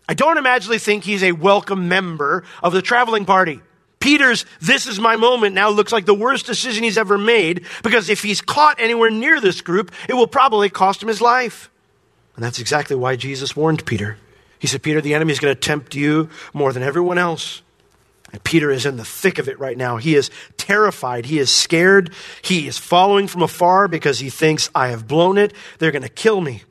I 0.08 0.13
don't 0.13 0.38
imagine 0.38 0.78
think 0.78 1.06
he's 1.06 1.24
a 1.24 1.32
welcome 1.32 1.88
member 1.88 2.43
of 2.62 2.74
the 2.74 2.82
traveling 2.82 3.24
party. 3.26 3.62
Peter's, 4.02 4.46
this 4.60 4.88
is 4.88 5.00
my 5.00 5.16
moment 5.16 5.56
now 5.56 5.70
looks 5.70 5.94
like 5.94 6.06
the 6.06 6.14
worst 6.14 6.46
decision 6.46 6.84
he's 6.84 6.98
ever 6.98 7.18
made 7.18 7.66
because 7.84 8.10
if 8.10 8.22
he's 8.22 8.42
caught 8.42 8.82
anywhere 8.82 9.10
near 9.10 9.40
this 9.40 9.62
group, 9.62 9.92
it 10.10 10.14
will 10.14 10.28
probably 10.28 10.70
cost 10.70 11.02
him 11.02 11.08
his 11.08 11.22
life. 11.22 11.70
And 12.36 12.44
that's 12.44 12.60
exactly 12.60 12.96
why 12.96 13.16
Jesus 13.16 13.56
warned 13.56 13.86
Peter. 13.86 14.18
He 14.60 14.68
said, 14.68 14.84
Peter, 14.84 15.02
the 15.02 15.14
enemy 15.14 15.32
is 15.32 15.40
going 15.40 15.56
to 15.56 15.60
tempt 15.60 15.96
you 15.96 16.30
more 16.54 16.74
than 16.74 16.84
everyone 16.84 17.18
else. 17.18 17.62
And 18.32 18.44
Peter 18.44 18.72
is 18.72 18.86
in 18.86 18.98
the 18.98 19.06
thick 19.06 19.40
of 19.40 19.48
it 19.48 19.60
right 19.60 19.78
now. 19.78 19.98
He 19.98 20.16
is 20.16 20.30
terrified. 20.58 21.26
He 21.26 21.40
is 21.40 21.50
scared. 21.50 22.12
He 22.42 22.68
is 22.68 22.78
following 22.78 23.28
from 23.28 23.42
afar 23.42 23.88
because 23.88 24.20
he 24.20 24.30
thinks, 24.30 24.70
I 24.74 24.88
have 24.90 25.08
blown 25.08 25.38
it. 25.38 25.54
They're 25.80 25.92
going 25.92 26.04
to 26.04 26.10
kill 26.10 26.42
me 26.42 26.64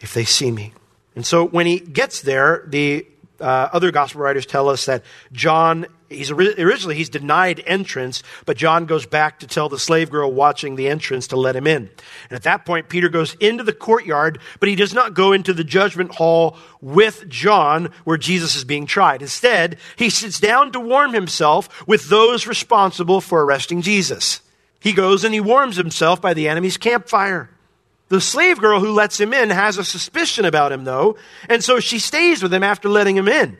if 0.00 0.14
they 0.14 0.24
see 0.24 0.50
me. 0.50 0.72
And 1.16 1.26
so 1.26 1.44
when 1.46 1.66
he 1.66 1.80
gets 1.80 2.22
there, 2.22 2.64
the 2.66 3.06
uh, 3.40 3.68
other 3.72 3.90
gospel 3.90 4.20
writers 4.20 4.46
tell 4.46 4.68
us 4.68 4.86
that 4.86 5.02
John 5.32 5.86
he's 6.10 6.30
originally 6.30 6.96
he's 6.96 7.08
denied 7.08 7.62
entrance 7.66 8.22
but 8.44 8.56
john 8.56 8.84
goes 8.84 9.06
back 9.06 9.38
to 9.38 9.46
tell 9.46 9.68
the 9.68 9.78
slave 9.78 10.10
girl 10.10 10.30
watching 10.30 10.76
the 10.76 10.88
entrance 10.88 11.28
to 11.28 11.36
let 11.36 11.56
him 11.56 11.66
in. 11.66 11.88
And 12.28 12.32
at 12.32 12.42
that 12.42 12.66
point 12.66 12.88
peter 12.88 13.08
goes 13.08 13.34
into 13.34 13.64
the 13.64 13.72
courtyard 13.72 14.40
but 14.58 14.68
he 14.68 14.76
does 14.76 14.92
not 14.92 15.14
go 15.14 15.32
into 15.32 15.54
the 15.54 15.64
judgment 15.64 16.16
hall 16.16 16.58
with 16.80 17.28
john 17.28 17.92
where 18.04 18.18
jesus 18.18 18.56
is 18.56 18.64
being 18.64 18.86
tried. 18.86 19.22
Instead 19.22 19.78
he 19.96 20.10
sits 20.10 20.40
down 20.40 20.72
to 20.72 20.80
warm 20.80 21.14
himself 21.14 21.86
with 21.86 22.08
those 22.08 22.46
responsible 22.46 23.20
for 23.20 23.44
arresting 23.44 23.80
jesus. 23.80 24.40
He 24.80 24.92
goes 24.92 25.24
and 25.24 25.32
he 25.32 25.40
warms 25.40 25.76
himself 25.76 26.20
by 26.20 26.34
the 26.34 26.48
enemy's 26.48 26.76
campfire. 26.76 27.50
The 28.10 28.20
slave 28.20 28.58
girl 28.58 28.80
who 28.80 28.92
lets 28.92 29.20
him 29.20 29.32
in 29.32 29.50
has 29.50 29.78
a 29.78 29.84
suspicion 29.84 30.44
about 30.44 30.72
him, 30.72 30.82
though, 30.82 31.16
and 31.48 31.62
so 31.62 31.78
she 31.78 32.00
stays 32.00 32.42
with 32.42 32.52
him 32.52 32.64
after 32.64 32.88
letting 32.88 33.16
him 33.16 33.28
in. 33.28 33.56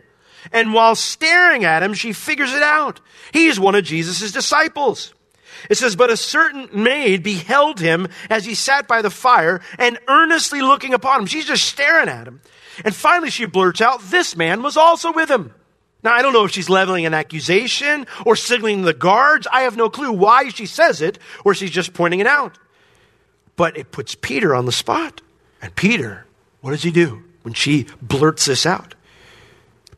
And 0.52 0.72
while 0.72 0.94
staring 0.94 1.64
at 1.64 1.82
him, 1.82 1.94
she 1.94 2.12
figures 2.12 2.52
it 2.52 2.62
out. 2.62 3.00
He's 3.32 3.60
one 3.60 3.74
of 3.74 3.84
Jesus' 3.84 4.32
disciples. 4.32 5.14
It 5.68 5.76
says, 5.76 5.96
But 5.96 6.10
a 6.10 6.16
certain 6.16 6.68
maid 6.72 7.22
beheld 7.22 7.80
him 7.80 8.08
as 8.28 8.44
he 8.44 8.54
sat 8.54 8.88
by 8.88 9.02
the 9.02 9.10
fire 9.10 9.60
and 9.78 9.98
earnestly 10.08 10.62
looking 10.62 10.94
upon 10.94 11.20
him. 11.20 11.26
She's 11.26 11.46
just 11.46 11.66
staring 11.66 12.08
at 12.08 12.26
him. 12.26 12.40
And 12.84 12.94
finally 12.94 13.30
she 13.30 13.44
blurts 13.46 13.80
out, 13.80 14.00
This 14.02 14.36
man 14.36 14.62
was 14.62 14.76
also 14.76 15.12
with 15.12 15.30
him. 15.30 15.54
Now, 16.02 16.14
I 16.14 16.22
don't 16.22 16.32
know 16.32 16.44
if 16.44 16.50
she's 16.52 16.70
leveling 16.70 17.04
an 17.04 17.12
accusation 17.12 18.06
or 18.24 18.34
signaling 18.34 18.82
the 18.82 18.94
guards. 18.94 19.46
I 19.52 19.62
have 19.62 19.76
no 19.76 19.90
clue 19.90 20.12
why 20.12 20.48
she 20.48 20.64
says 20.64 21.02
it 21.02 21.18
or 21.44 21.52
she's 21.52 21.70
just 21.70 21.92
pointing 21.92 22.20
it 22.20 22.26
out. 22.26 22.58
But 23.56 23.76
it 23.76 23.92
puts 23.92 24.14
Peter 24.14 24.54
on 24.54 24.64
the 24.64 24.72
spot. 24.72 25.20
And 25.60 25.76
Peter, 25.76 26.26
what 26.62 26.70
does 26.70 26.82
he 26.82 26.90
do 26.90 27.22
when 27.42 27.52
she 27.52 27.86
blurts 28.00 28.46
this 28.46 28.64
out? 28.64 28.94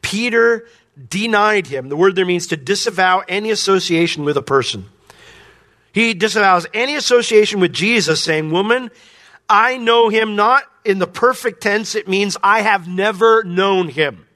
Peter 0.03 0.67
denied 1.09 1.67
him. 1.67 1.89
The 1.89 1.97
word 1.97 2.17
there 2.17 2.27
means 2.27 2.49
to 2.49 2.57
disavow 2.57 3.23
any 3.29 3.51
association 3.51 4.25
with 4.25 4.37
a 4.37 4.43
person. 4.43 4.87
He 5.93 6.15
disavows 6.15 6.67
any 6.75 6.97
association 6.97 7.61
with 7.61 7.73
Jesus, 7.73 8.23
saying, 8.23 8.51
Woman, 8.51 8.91
I 9.49 9.77
know 9.77 10.09
him 10.09 10.37
not 10.37 10.65
in 10.85 10.99
the 10.99 11.07
perfect 11.07 11.63
tense. 11.63 11.95
It 11.95 12.09
means 12.09 12.37
I 12.43 12.63
have 12.63 12.89
never 12.89 13.45
known 13.45 13.89
him. 13.89 14.27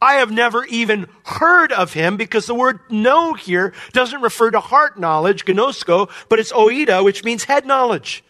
I 0.00 0.14
have 0.14 0.30
never 0.30 0.64
even 0.66 1.08
heard 1.24 1.72
of 1.72 1.94
him 1.94 2.16
because 2.16 2.46
the 2.46 2.54
word 2.54 2.78
know 2.90 3.32
here 3.34 3.72
doesn't 3.92 4.20
refer 4.20 4.50
to 4.50 4.60
heart 4.60 4.98
knowledge, 4.98 5.46
gnosko, 5.46 6.10
but 6.28 6.38
it's 6.38 6.52
oida, 6.52 7.02
which 7.02 7.24
means 7.24 7.44
head 7.44 7.66
knowledge. 7.66 8.22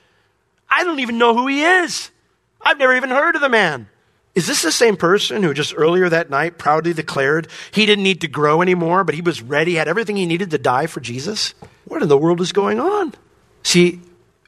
I 0.69 0.85
don't 0.85 1.01
even 1.01 1.19
know 1.19 1.35
who 1.35 1.49
he 1.49 1.63
is. 1.63 2.11
I've 2.61 2.79
never 2.79 2.95
even 2.95 3.11
heard 3.11 3.35
of 3.35 3.41
the 3.41 3.49
man. 3.49 3.89
Is 4.35 4.49
this 4.49 4.63
the 4.63 4.73
same 4.73 4.97
person 4.97 5.43
who 5.43 5.55
just 5.55 5.75
earlier 5.77 6.09
that 6.09 6.29
night 6.29 6.59
proudly 6.59 6.93
declared 6.93 7.47
he 7.71 7.87
didn't 7.87 8.03
need 8.03 8.21
to 8.23 8.29
grow 8.29 8.63
anymore, 8.63 9.05
but 9.05 9.15
he 9.15 9.21
was 9.21 9.43
ready, 9.43 9.75
had 9.75 9.87
everything 9.87 10.17
he 10.17 10.27
needed 10.27 10.51
to 10.51 10.59
die 10.59 10.87
for 10.87 11.01
Jesus? 11.01 11.55
What 11.85 12.03
in 12.03 12.09
the 12.09 12.19
world 12.19 12.41
is 12.41 12.53
going 12.53 12.81
on? 12.81 13.15
See, 13.63 14.01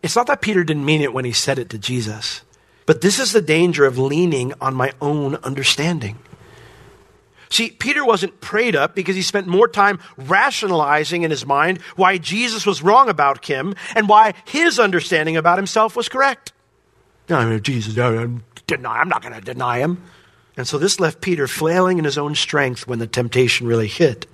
it's 0.03 0.17
not 0.17 0.27
that 0.27 0.41
Peter 0.41 0.65
didn't 0.65 0.85
mean 0.85 1.03
it 1.03 1.15
when 1.15 1.25
he 1.25 1.33
said 1.33 1.59
it 1.59 1.71
to 1.71 1.79
Jesus, 1.79 2.43
but 2.85 3.01
this 3.01 3.21
is 3.21 3.33
the 3.33 3.41
danger 3.41 3.85
of 3.85 3.97
leaning 3.97 4.53
on 4.61 4.75
my 4.75 4.93
own 5.01 5.37
understanding. 5.37 6.19
See, 7.49 7.71
Peter 7.71 8.05
wasn't 8.05 8.41
prayed 8.41 8.75
up 8.75 8.97
because 8.97 9.15
he 9.15 9.23
spent 9.23 9.47
more 9.47 9.69
time 9.69 10.01
rationalizing 10.17 11.23
in 11.23 11.31
his 11.31 11.47
mind 11.47 11.81
why 11.95 12.19
Jesus 12.19 12.67
was 12.67 12.83
wrong 12.83 13.09
about 13.09 13.45
him 13.45 13.75
and 13.95 14.09
why 14.09 14.35
his 14.45 14.81
understanding 14.81 15.37
about 15.37 15.59
himself 15.59 15.95
was 15.95 16.09
correct. 16.09 16.53
I 17.31 17.45
mean, 17.45 17.63
Jesus, 17.63 17.95
deny, 18.67 18.99
I'm 18.99 19.09
not 19.09 19.23
going 19.23 19.35
to 19.35 19.41
deny 19.41 19.79
him. 19.79 20.03
And 20.57 20.67
so 20.67 20.79
this 20.79 20.99
left 20.99 21.21
Peter 21.21 21.47
flailing 21.47 21.99
in 21.99 22.05
his 22.05 22.19
own 22.19 22.35
strength 22.35 22.87
when 22.87 22.99
the 22.99 23.07
temptation 23.07 23.67
really 23.67 23.89
hit, 23.89 24.27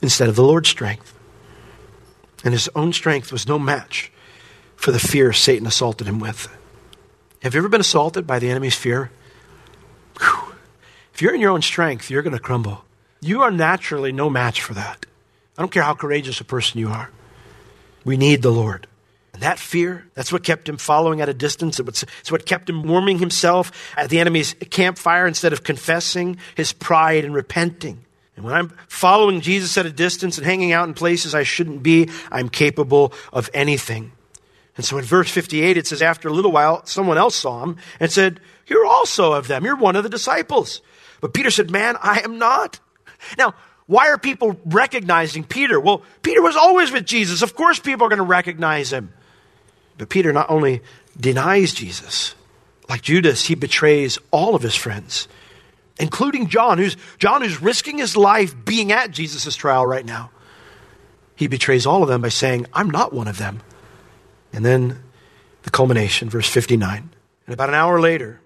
instead 0.00 0.28
of 0.28 0.36
the 0.36 0.44
Lord's 0.44 0.68
strength. 0.68 1.18
And 2.44 2.52
his 2.52 2.68
own 2.74 2.92
strength 2.92 3.32
was 3.32 3.48
no 3.48 3.58
match 3.58 4.12
for 4.76 4.92
the 4.92 4.98
fear 4.98 5.32
Satan 5.32 5.66
assaulted 5.66 6.06
him 6.06 6.18
with. 6.18 6.48
Have 7.42 7.54
you 7.54 7.58
ever 7.58 7.68
been 7.68 7.80
assaulted 7.80 8.26
by 8.26 8.38
the 8.38 8.50
enemy's 8.50 8.74
fear? 8.74 9.10
Whew. 10.18 10.54
If 11.14 11.22
you're 11.22 11.34
in 11.34 11.40
your 11.40 11.52
own 11.52 11.62
strength, 11.62 12.10
you're 12.10 12.22
going 12.22 12.36
to 12.36 12.42
crumble. 12.42 12.84
You 13.20 13.42
are 13.42 13.50
naturally 13.50 14.12
no 14.12 14.28
match 14.28 14.60
for 14.60 14.74
that. 14.74 15.06
I 15.56 15.62
don't 15.62 15.70
care 15.70 15.82
how 15.82 15.94
courageous 15.94 16.40
a 16.40 16.44
person 16.44 16.80
you 16.80 16.88
are. 16.88 17.10
We 18.04 18.16
need 18.16 18.42
the 18.42 18.50
Lord. 18.50 18.86
That 19.42 19.58
fear, 19.58 20.06
that's 20.14 20.32
what 20.32 20.44
kept 20.44 20.68
him 20.68 20.76
following 20.76 21.20
at 21.20 21.28
a 21.28 21.34
distance. 21.34 21.80
It's 21.80 22.30
what 22.30 22.46
kept 22.46 22.70
him 22.70 22.84
warming 22.84 23.18
himself 23.18 23.72
at 23.96 24.08
the 24.08 24.20
enemy's 24.20 24.54
campfire 24.70 25.26
instead 25.26 25.52
of 25.52 25.64
confessing 25.64 26.36
his 26.56 26.72
pride 26.72 27.24
and 27.24 27.34
repenting. 27.34 28.04
And 28.36 28.44
when 28.44 28.54
I'm 28.54 28.72
following 28.86 29.40
Jesus 29.40 29.76
at 29.76 29.84
a 29.84 29.90
distance 29.90 30.38
and 30.38 30.46
hanging 30.46 30.70
out 30.70 30.86
in 30.86 30.94
places 30.94 31.34
I 31.34 31.42
shouldn't 31.42 31.82
be, 31.82 32.08
I'm 32.30 32.48
capable 32.48 33.12
of 33.32 33.50
anything. 33.52 34.12
And 34.76 34.86
so 34.86 34.96
in 34.96 35.04
verse 35.04 35.28
58, 35.28 35.76
it 35.76 35.88
says, 35.88 36.02
After 36.02 36.28
a 36.28 36.32
little 36.32 36.52
while, 36.52 36.86
someone 36.86 37.18
else 37.18 37.34
saw 37.34 37.64
him 37.64 37.78
and 37.98 38.12
said, 38.12 38.38
You're 38.68 38.86
also 38.86 39.32
of 39.32 39.48
them. 39.48 39.64
You're 39.64 39.74
one 39.74 39.96
of 39.96 40.04
the 40.04 40.08
disciples. 40.08 40.82
But 41.20 41.34
Peter 41.34 41.50
said, 41.50 41.68
Man, 41.68 41.96
I 42.00 42.20
am 42.20 42.38
not. 42.38 42.78
Now, 43.36 43.54
why 43.86 44.06
are 44.08 44.18
people 44.18 44.56
recognizing 44.64 45.42
Peter? 45.42 45.80
Well, 45.80 46.02
Peter 46.22 46.40
was 46.40 46.54
always 46.54 46.92
with 46.92 47.06
Jesus. 47.06 47.42
Of 47.42 47.56
course, 47.56 47.80
people 47.80 48.06
are 48.06 48.08
going 48.08 48.18
to 48.18 48.22
recognize 48.22 48.92
him. 48.92 49.12
But 50.02 50.08
Peter 50.08 50.32
not 50.32 50.50
only 50.50 50.82
denies 51.16 51.72
Jesus, 51.72 52.34
like 52.88 53.02
Judas, 53.02 53.44
he 53.44 53.54
betrays 53.54 54.18
all 54.32 54.56
of 54.56 54.62
his 54.62 54.74
friends, 54.74 55.28
including 56.00 56.48
John, 56.48 56.78
who's 56.78 56.96
John 57.20 57.40
who's 57.40 57.62
risking 57.62 57.98
his 57.98 58.16
life 58.16 58.52
being 58.64 58.90
at 58.90 59.12
Jesus' 59.12 59.54
trial 59.54 59.86
right 59.86 60.04
now. 60.04 60.32
He 61.36 61.46
betrays 61.46 61.86
all 61.86 62.02
of 62.02 62.08
them 62.08 62.20
by 62.20 62.30
saying, 62.30 62.66
I'm 62.72 62.90
not 62.90 63.12
one 63.12 63.28
of 63.28 63.38
them. 63.38 63.60
And 64.52 64.64
then 64.64 65.04
the 65.62 65.70
culmination, 65.70 66.28
verse 66.28 66.48
59. 66.48 67.08
And 67.46 67.54
about 67.54 67.68
an 67.68 67.76
hour 67.76 68.00
later, 68.00 68.40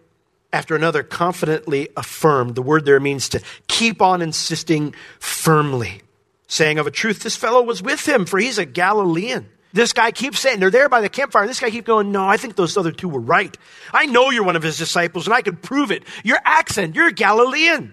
after 0.53 0.77
another 0.77 1.03
confidently 1.03 1.88
affirmed, 1.97 2.55
the 2.55 2.61
word 2.61 2.85
there 2.85 3.01
means 3.01 3.31
to 3.31 3.40
keep 3.66 4.03
on 4.03 4.21
insisting 4.21 4.95
firmly, 5.21 6.03
saying, 6.49 6.79
Of 6.79 6.87
a 6.87 6.90
truth, 6.90 7.21
this 7.21 7.35
fellow 7.35 7.62
was 7.62 7.83
with 7.83 8.07
him, 8.07 8.27
for 8.27 8.38
he's 8.38 8.59
a 8.59 8.66
Galilean. 8.66 9.49
This 9.72 9.92
guy 9.92 10.11
keeps 10.11 10.40
saying, 10.40 10.61
they're 10.61 10.70
there 10.70 10.88
by 10.88 11.00
the 11.00 11.09
campfire, 11.09 11.42
and 11.42 11.50
this 11.50 11.61
guy 11.61 11.70
keeps 11.70 11.87
going, 11.87 12.12
No, 12.12 12.26
I 12.26 12.37
think 12.37 12.57
those 12.57 12.76
other 12.76 12.92
two 12.92 13.09
were 13.09 13.20
right. 13.20 13.57
I 13.92 14.07
know 14.07 14.31
you're 14.31 14.44
one 14.44 14.57
of 14.57 14.62
his 14.62 14.79
disciples, 14.79 15.26
and 15.26 15.35
I 15.35 15.42
can 15.42 15.57
prove 15.57 15.90
it. 15.90 16.05
Your 16.24 16.38
accent, 16.44 16.94
you're 16.94 17.09
a 17.09 17.12
Galilean. 17.12 17.92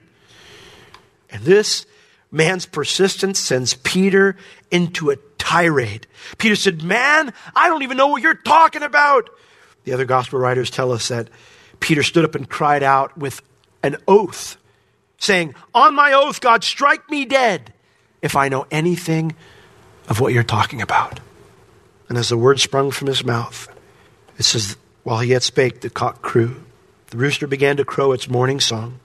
And 1.29 1.43
this 1.43 1.85
man's 2.31 2.65
persistence 2.65 3.39
sends 3.39 3.73
Peter 3.73 4.37
into 4.71 5.11
a 5.11 5.17
tirade. 5.37 6.07
Peter 6.37 6.55
said, 6.55 6.83
Man, 6.83 7.33
I 7.55 7.67
don't 7.67 7.83
even 7.83 7.97
know 7.97 8.07
what 8.07 8.21
you're 8.21 8.33
talking 8.33 8.83
about. 8.83 9.29
The 9.83 9.93
other 9.93 10.05
gospel 10.05 10.39
writers 10.39 10.69
tell 10.69 10.91
us 10.91 11.09
that 11.09 11.29
Peter 11.79 12.03
stood 12.03 12.23
up 12.23 12.35
and 12.35 12.49
cried 12.49 12.83
out 12.83 13.17
with 13.17 13.41
an 13.81 13.97
oath, 14.07 14.57
saying, 15.17 15.53
On 15.73 15.93
my 15.93 16.13
oath, 16.13 16.39
God, 16.39 16.63
strike 16.63 17.09
me 17.09 17.25
dead 17.25 17.73
if 18.21 18.35
I 18.35 18.47
know 18.47 18.65
anything 18.71 19.35
of 20.07 20.19
what 20.19 20.33
you're 20.33 20.43
talking 20.43 20.81
about. 20.81 21.19
And 22.09 22.17
as 22.17 22.29
the 22.29 22.37
word 22.37 22.59
sprung 22.59 22.91
from 22.91 23.07
his 23.07 23.23
mouth, 23.23 23.67
it 24.37 24.43
says, 24.43 24.77
While 25.03 25.19
he 25.19 25.29
yet 25.29 25.43
spake, 25.43 25.81
the 25.81 25.89
cock 25.89 26.21
crew. 26.21 26.63
The 27.07 27.17
rooster 27.17 27.47
began 27.47 27.77
to 27.77 27.85
crow 27.85 28.11
its 28.11 28.29
morning 28.29 28.59
song. 28.59 28.99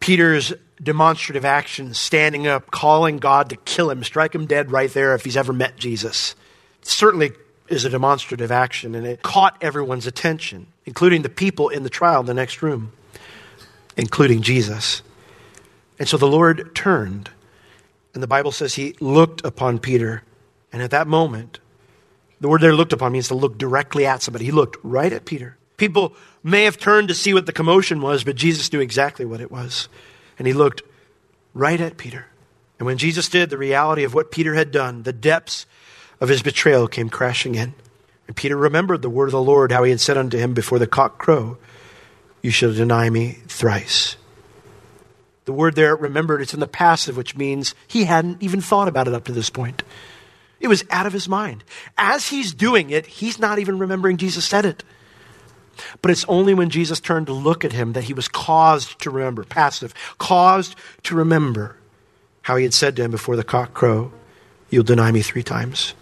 Peter's 0.00 0.52
demonstrative 0.82 1.44
action, 1.44 1.94
standing 1.94 2.46
up, 2.46 2.70
calling 2.70 3.18
God 3.18 3.50
to 3.50 3.56
kill 3.56 3.90
him, 3.90 4.04
strike 4.04 4.34
him 4.34 4.46
dead 4.46 4.70
right 4.70 4.92
there 4.92 5.14
if 5.14 5.24
he's 5.24 5.36
ever 5.36 5.52
met 5.52 5.76
Jesus, 5.76 6.34
certainly 6.82 7.32
is 7.68 7.84
a 7.84 7.90
demonstrative 7.90 8.50
action, 8.50 8.94
and 8.94 9.06
it 9.06 9.22
caught 9.22 9.56
everyone's 9.60 10.06
attention, 10.06 10.66
including 10.86 11.22
the 11.22 11.28
people 11.28 11.68
in 11.68 11.82
the 11.82 11.90
trial 11.90 12.20
in 12.20 12.26
the 12.26 12.34
next 12.34 12.62
room, 12.62 12.92
including 13.96 14.42
Jesus. 14.42 15.02
And 15.98 16.08
so 16.08 16.16
the 16.16 16.28
Lord 16.28 16.74
turned, 16.74 17.30
and 18.14 18.22
the 18.22 18.28
Bible 18.28 18.52
says 18.52 18.74
he 18.74 18.94
looked 19.00 19.44
upon 19.44 19.78
Peter, 19.78 20.22
and 20.72 20.80
at 20.80 20.92
that 20.92 21.06
moment, 21.06 21.58
the 22.40 22.48
word 22.48 22.60
there 22.60 22.74
looked 22.74 22.92
upon 22.92 23.12
means 23.12 23.28
to 23.28 23.34
look 23.34 23.58
directly 23.58 24.06
at 24.06 24.22
somebody. 24.22 24.44
He 24.44 24.50
looked 24.52 24.76
right 24.82 25.12
at 25.12 25.24
Peter. 25.24 25.56
People 25.76 26.14
may 26.42 26.64
have 26.64 26.78
turned 26.78 27.08
to 27.08 27.14
see 27.14 27.34
what 27.34 27.46
the 27.46 27.52
commotion 27.52 28.00
was, 28.00 28.24
but 28.24 28.36
Jesus 28.36 28.72
knew 28.72 28.80
exactly 28.80 29.24
what 29.24 29.40
it 29.40 29.50
was. 29.50 29.88
And 30.38 30.46
he 30.46 30.52
looked 30.52 30.82
right 31.54 31.80
at 31.80 31.96
Peter. 31.96 32.26
And 32.78 32.86
when 32.86 32.98
Jesus 32.98 33.28
did, 33.28 33.50
the 33.50 33.58
reality 33.58 34.04
of 34.04 34.14
what 34.14 34.30
Peter 34.30 34.54
had 34.54 34.70
done, 34.70 35.02
the 35.02 35.12
depths 35.12 35.66
of 36.20 36.28
his 36.28 36.42
betrayal 36.42 36.88
came 36.88 37.08
crashing 37.08 37.54
in. 37.54 37.74
And 38.26 38.36
Peter 38.36 38.56
remembered 38.56 39.02
the 39.02 39.10
word 39.10 39.26
of 39.26 39.32
the 39.32 39.42
Lord, 39.42 39.72
how 39.72 39.84
he 39.84 39.90
had 39.90 40.00
said 40.00 40.16
unto 40.16 40.38
him 40.38 40.54
before 40.54 40.78
the 40.78 40.86
cock 40.86 41.18
crow, 41.18 41.58
You 42.42 42.50
shall 42.50 42.72
deny 42.72 43.08
me 43.08 43.38
thrice. 43.48 44.16
The 45.44 45.52
word 45.52 45.76
there, 45.76 45.96
remembered, 45.96 46.42
it's 46.42 46.52
in 46.52 46.60
the 46.60 46.68
passive, 46.68 47.16
which 47.16 47.34
means 47.34 47.74
he 47.86 48.04
hadn't 48.04 48.42
even 48.42 48.60
thought 48.60 48.86
about 48.86 49.08
it 49.08 49.14
up 49.14 49.24
to 49.24 49.32
this 49.32 49.48
point. 49.48 49.82
It 50.60 50.68
was 50.68 50.84
out 50.90 51.06
of 51.06 51.12
his 51.12 51.28
mind. 51.28 51.64
As 51.96 52.28
he's 52.28 52.52
doing 52.52 52.90
it, 52.90 53.06
he's 53.06 53.38
not 53.38 53.58
even 53.58 53.78
remembering 53.78 54.16
Jesus 54.16 54.44
said 54.44 54.64
it. 54.64 54.82
But 56.02 56.10
it's 56.10 56.24
only 56.28 56.54
when 56.54 56.70
Jesus 56.70 56.98
turned 56.98 57.26
to 57.28 57.32
look 57.32 57.64
at 57.64 57.72
him 57.72 57.92
that 57.92 58.04
he 58.04 58.12
was 58.12 58.28
caused 58.28 58.98
to 59.00 59.10
remember, 59.10 59.44
passive, 59.44 59.94
caused 60.18 60.74
to 61.04 61.14
remember 61.14 61.76
how 62.42 62.56
he 62.56 62.64
had 62.64 62.74
said 62.74 62.96
to 62.96 63.02
him 63.02 63.10
before 63.10 63.36
the 63.36 63.44
cock 63.44 63.74
crow, 63.74 64.12
You'll 64.70 64.84
deny 64.84 65.10
me 65.12 65.22
three 65.22 65.42
times. 65.42 65.94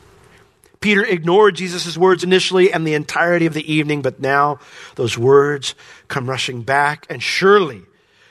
Peter 0.80 1.04
ignored 1.04 1.56
Jesus' 1.56 1.96
words 1.96 2.24
initially 2.24 2.72
and 2.72 2.86
the 2.86 2.94
entirety 2.94 3.46
of 3.46 3.54
the 3.54 3.72
evening, 3.72 4.02
but 4.02 4.20
now 4.20 4.58
those 4.96 5.16
words 5.16 5.74
come 6.08 6.28
rushing 6.28 6.62
back, 6.62 7.06
and 7.08 7.22
surely 7.22 7.82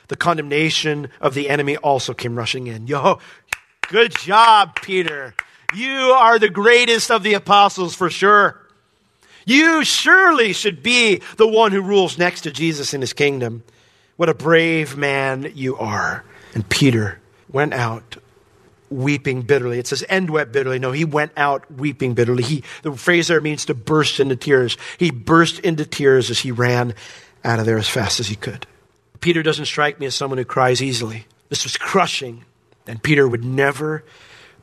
the 0.07 0.15
condemnation 0.15 1.09
of 1.19 1.33
the 1.33 1.49
enemy 1.49 1.77
also 1.77 2.13
came 2.13 2.35
rushing 2.35 2.67
in. 2.67 2.87
Yo, 2.87 3.19
good 3.87 4.15
job, 4.15 4.75
Peter. 4.81 5.33
You 5.75 6.15
are 6.17 6.39
the 6.39 6.49
greatest 6.49 7.11
of 7.11 7.23
the 7.23 7.33
apostles 7.33 7.95
for 7.95 8.09
sure. 8.09 8.61
You 9.45 9.83
surely 9.83 10.53
should 10.53 10.81
be 10.81 11.21
the 11.37 11.47
one 11.47 11.71
who 11.71 11.81
rules 11.81 12.17
next 12.17 12.41
to 12.41 12.51
Jesus 12.51 12.93
in 12.93 13.01
his 13.01 13.13
kingdom. 13.13 13.63
What 14.15 14.29
a 14.29 14.33
brave 14.33 14.97
man 14.97 15.51
you 15.53 15.77
are. 15.77 16.23
And 16.53 16.67
Peter 16.67 17.19
went 17.51 17.73
out 17.73 18.17
weeping 18.89 19.41
bitterly. 19.41 19.77
It 19.77 19.87
says, 19.87 20.03
and 20.03 20.29
wept 20.29 20.51
bitterly. 20.51 20.79
No, 20.79 20.91
he 20.91 21.05
went 21.05 21.31
out 21.35 21.69
weeping 21.71 22.13
bitterly. 22.13 22.43
He, 22.43 22.63
the 22.81 22.93
phrase 22.93 23.27
there 23.27 23.41
means 23.41 23.65
to 23.65 23.73
burst 23.73 24.19
into 24.19 24.35
tears. 24.35 24.77
He 24.97 25.11
burst 25.11 25.59
into 25.59 25.85
tears 25.85 26.29
as 26.29 26.39
he 26.39 26.51
ran 26.51 26.95
out 27.43 27.59
of 27.59 27.65
there 27.65 27.77
as 27.77 27.89
fast 27.89 28.19
as 28.19 28.27
he 28.27 28.35
could. 28.35 28.65
Peter 29.19 29.43
doesn't 29.43 29.65
strike 29.65 29.99
me 29.99 30.05
as 30.05 30.15
someone 30.15 30.37
who 30.37 30.45
cries 30.45 30.81
easily. 30.81 31.25
This 31.49 31.63
was 31.63 31.77
crushing, 31.77 32.45
and 32.87 33.01
Peter 33.01 33.27
would 33.27 33.43
never 33.43 34.03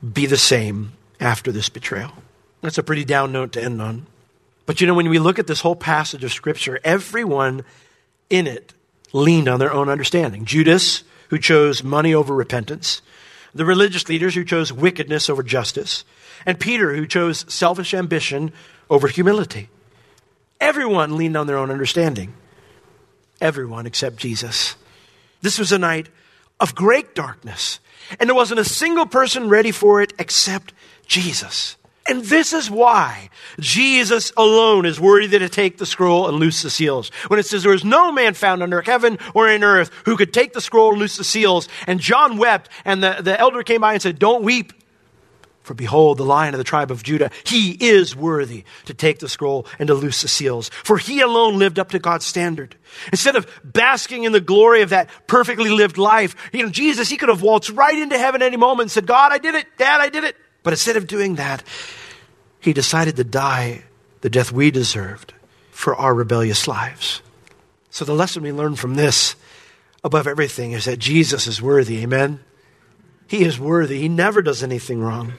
be 0.03 0.27
the 0.27 0.37
same 0.37 0.92
after 1.23 1.53
this 1.53 1.69
betrayal. 1.69 2.13
That's 2.61 2.79
a 2.79 2.83
pretty 2.83 3.05
down 3.05 3.33
note 3.33 3.53
to 3.53 3.63
end 3.63 3.81
on. 3.81 4.07
But 4.67 4.81
you 4.81 4.87
know, 4.87 4.95
when 4.95 5.09
we 5.09 5.19
look 5.19 5.39
at 5.39 5.47
this 5.47 5.61
whole 5.61 5.77
passage 5.77 6.25
of 6.25 6.33
Scripture, 6.33 6.79
everyone 6.85 7.65
in 8.29 8.47
it 8.47 8.75
leaned 9.13 9.49
on 9.49 9.59
their 9.59 9.73
own 9.73 9.89
understanding. 9.89 10.45
Judas, 10.45 11.05
who 11.29 11.39
chose 11.39 11.83
money 11.83 12.15
over 12.15 12.35
repentance, 12.35 13.03
the 13.55 13.65
religious 13.65 14.09
leaders 14.09 14.35
who 14.35 14.45
chose 14.45 14.73
wickedness 14.73 15.29
over 15.29 15.43
justice, 15.43 16.05
and 16.47 16.59
Peter, 16.59 16.95
who 16.95 17.07
chose 17.07 17.45
selfish 17.53 17.95
ambition 17.95 18.53
over 18.91 19.09
humility. 19.09 19.69
Everyone 20.61 21.17
leaned 21.17 21.37
on 21.37 21.47
their 21.47 21.59
own 21.59 21.71
understanding. 21.71 22.35
Everyone 23.41 23.87
except 23.87 24.17
Jesus. 24.17 24.77
This 25.41 25.59
was 25.59 25.73
a 25.73 25.79
night 25.79 26.09
of 26.61 26.75
great 26.75 27.15
darkness, 27.15 27.81
and 28.19 28.29
there 28.29 28.37
wasn't 28.37 28.61
a 28.61 28.65
single 28.65 29.07
person 29.07 29.49
ready 29.49 29.73
for 29.73 30.01
it 30.01 30.13
except 30.19 30.73
Jesus. 31.07 31.77
And 32.09 32.25
this 32.25 32.53
is 32.53 32.69
why 32.69 33.31
Jesus 33.61 34.33
alone 34.37 34.87
is 34.87 34.99
worthy 34.99 35.38
to 35.38 35.49
take 35.49 35.79
the 35.79 35.87
scroll 35.87 36.27
and 36.27 36.38
loose 36.38 36.62
the 36.62 36.71
seals. 36.71 37.11
When 37.29 37.38
it 37.38 37.47
says 37.47 37.62
there 37.62 37.73
is 37.73 37.85
no 37.85 38.11
man 38.11 38.35
found 38.35 38.62
under 38.62 38.83
heaven 38.83 39.19
or 39.35 39.49
in 39.49 39.62
earth 39.62 39.91
who 40.05 40.17
could 40.17 40.33
take 40.33 40.53
the 40.53 40.61
scroll 40.61 40.91
and 40.91 40.99
loose 40.99 41.17
the 41.17 41.25
seals. 41.25 41.69
And 41.87 42.01
John 42.01 42.38
wept 42.38 42.71
and 42.85 43.03
the, 43.03 43.19
the 43.23 43.38
elder 43.38 43.62
came 43.62 43.83
by 43.83 43.93
and 43.93 44.03
said, 44.03 44.19
don't 44.19 44.43
weep. 44.43 44.73
For 45.62 45.75
behold, 45.75 46.19
the 46.19 46.25
lion 46.25 46.55
of 46.55 46.59
the 46.59 46.65
tribe 46.65 46.91
of 46.91 47.05
Judah, 47.05 47.31
he 47.45 47.71
is 47.71 48.17
worthy 48.17 48.65
to 48.87 48.95
take 48.95 49.21
the 49.21 49.29
scroll 49.29 49.65
and 49.79 49.87
to 49.87 49.95
loose 49.95 50.23
the 50.23 50.29
seals. 50.29 50.71
For 50.71 50.99
he 50.99 51.21
alone 51.21 51.57
lived 51.61 51.79
up 51.79 51.91
to 51.91 52.01
God's 52.01 52.27
standard. 52.27 52.75
Instead 53.12 53.37
of 53.37 53.47
basking 53.62 54.25
in 54.25 54.33
the 54.33 54.41
glory 54.41 54.83
of 54.83 54.91
that 54.91 55.09
perfectly 55.29 55.71
lived 55.71 55.99
life, 55.99 56.35
you 56.53 56.65
know, 56.65 56.69
Jesus, 56.69 57.09
he 57.09 57.17
could 57.17 57.29
have 57.29 57.43
waltzed 57.43 57.71
right 57.71 57.97
into 57.97 58.19
heaven 58.19 58.43
any 58.43 58.57
moment 58.57 58.87
and 58.87 58.91
said, 58.91 59.07
God, 59.07 59.31
I 59.31 59.38
did 59.38 59.55
it. 59.55 59.67
Dad, 59.79 60.01
I 60.01 60.09
did 60.09 60.25
it. 60.25 60.35
But 60.62 60.72
instead 60.72 60.96
of 60.96 61.07
doing 61.07 61.37
that, 61.37 61.62
he 62.61 62.72
decided 62.72 63.16
to 63.16 63.25
die 63.25 63.85
the 64.20 64.31
death 64.31 64.53
we 64.53 64.70
deserved 64.70 65.35
for 65.70 65.94
our 65.96 66.14
rebellious 66.14 66.68
lives. 66.68 67.22
So 67.90 68.05
the 68.05 68.14
lesson 68.14 68.42
we 68.42 68.53
learn 68.53 68.77
from 68.77 68.94
this, 68.94 69.35
above 70.05 70.27
everything, 70.27 70.72
is 70.72 70.85
that 70.85 70.98
Jesus 70.98 71.46
is 71.46 71.61
worthy. 71.61 72.03
Amen? 72.03 72.40
He 73.27 73.44
is 73.44 73.59
worthy. 73.59 74.01
He 74.01 74.09
never 74.09 74.42
does 74.42 74.62
anything 74.62 75.01
wrong. 75.01 75.35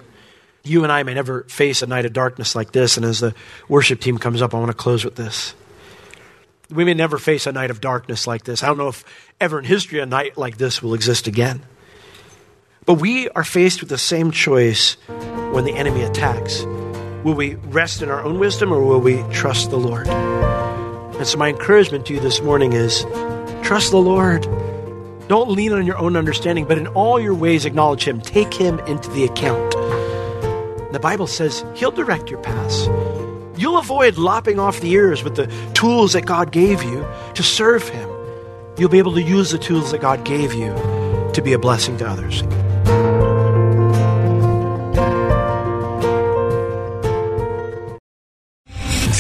You 0.64 0.84
and 0.84 0.92
I 0.92 1.04
may 1.04 1.14
never 1.14 1.44
face 1.44 1.82
a 1.82 1.88
night 1.88 2.06
of 2.06 2.14
darkness 2.14 2.56
like 2.56 2.72
this. 2.72 2.98
And 2.98 3.06
as 3.06 3.20
the 3.20 3.34
worship 3.68 4.02
team 4.02 4.18
comes 4.18 4.42
up, 4.42 4.54
I 4.54 4.60
want 4.60 4.70
to 4.70 4.78
close 4.78 5.06
with 5.06 5.16
this. 5.16 5.56
We 6.70 6.86
may 6.86 6.94
never 6.94 7.18
face 7.18 7.48
a 7.48 7.52
night 7.52 7.70
of 7.70 7.82
darkness 7.82 8.26
like 8.26 8.44
this. 8.44 8.64
I 8.64 8.68
don't 8.68 8.78
know 8.78 8.88
if 8.88 9.04
ever 9.40 9.60
in 9.60 9.66
history 9.66 10.00
a 10.00 10.06
night 10.06 10.38
like 10.38 10.58
this 10.58 10.82
will 10.82 10.94
exist 10.94 11.28
again. 11.28 11.64
But 12.86 12.96
we 12.96 13.30
are 13.30 13.46
faced 13.46 13.80
with 13.80 13.90
the 13.90 13.98
same 13.98 14.32
choice 14.32 14.96
when 15.54 15.64
the 15.64 15.74
enemy 15.74 16.02
attacks. 16.02 16.64
Will 17.24 17.34
we 17.34 17.56
rest 17.56 18.02
in 18.02 18.10
our 18.10 18.22
own 18.22 18.40
wisdom 18.40 18.74
or 18.74 18.84
will 18.84 19.00
we 19.00 19.24
trust 19.32 19.70
the 19.70 19.78
Lord? 19.78 20.08
And 20.08 21.26
so, 21.26 21.38
my 21.38 21.48
encouragement 21.50 22.06
to 22.08 22.14
you 22.14 22.20
this 22.20 22.42
morning 22.42 22.74
is 22.74 23.06
trust 23.66 23.92
the 23.92 23.98
Lord. 23.98 24.42
Don't 25.30 25.50
lean 25.50 25.72
on 25.72 25.86
your 25.86 25.98
own 25.98 26.18
understanding, 26.18 26.66
but 26.66 26.78
in 26.78 26.88
all 26.88 27.22
your 27.22 27.34
ways 27.34 27.64
acknowledge 27.64 28.06
Him. 28.06 28.20
Take 28.20 28.54
Him 28.54 28.80
into 28.80 29.10
the 29.12 29.24
account. 29.24 29.72
The 30.92 31.00
Bible 31.00 31.28
says 31.28 31.64
He'll 31.76 31.92
direct 31.92 32.30
your 32.30 32.42
paths. 32.42 32.88
You'll 33.58 33.78
avoid 33.78 34.18
lopping 34.18 34.60
off 34.60 34.82
the 34.82 34.92
ears 34.92 35.24
with 35.24 35.38
the 35.38 35.48
tools 35.74 36.12
that 36.14 36.26
God 36.26 36.52
gave 36.52 36.84
you 36.84 37.08
to 37.36 37.44
serve 37.44 37.88
Him. 37.88 38.10
You'll 38.78 38.90
be 38.90 38.98
able 38.98 39.14
to 39.14 39.22
use 39.22 39.52
the 39.52 39.58
tools 39.58 39.92
that 39.92 40.02
God 40.02 40.26
gave 40.26 40.54
you 40.54 40.74
to 41.34 41.42
be 41.42 41.54
a 41.54 41.60
blessing 41.60 41.96
to 42.00 42.08
others. 42.08 42.44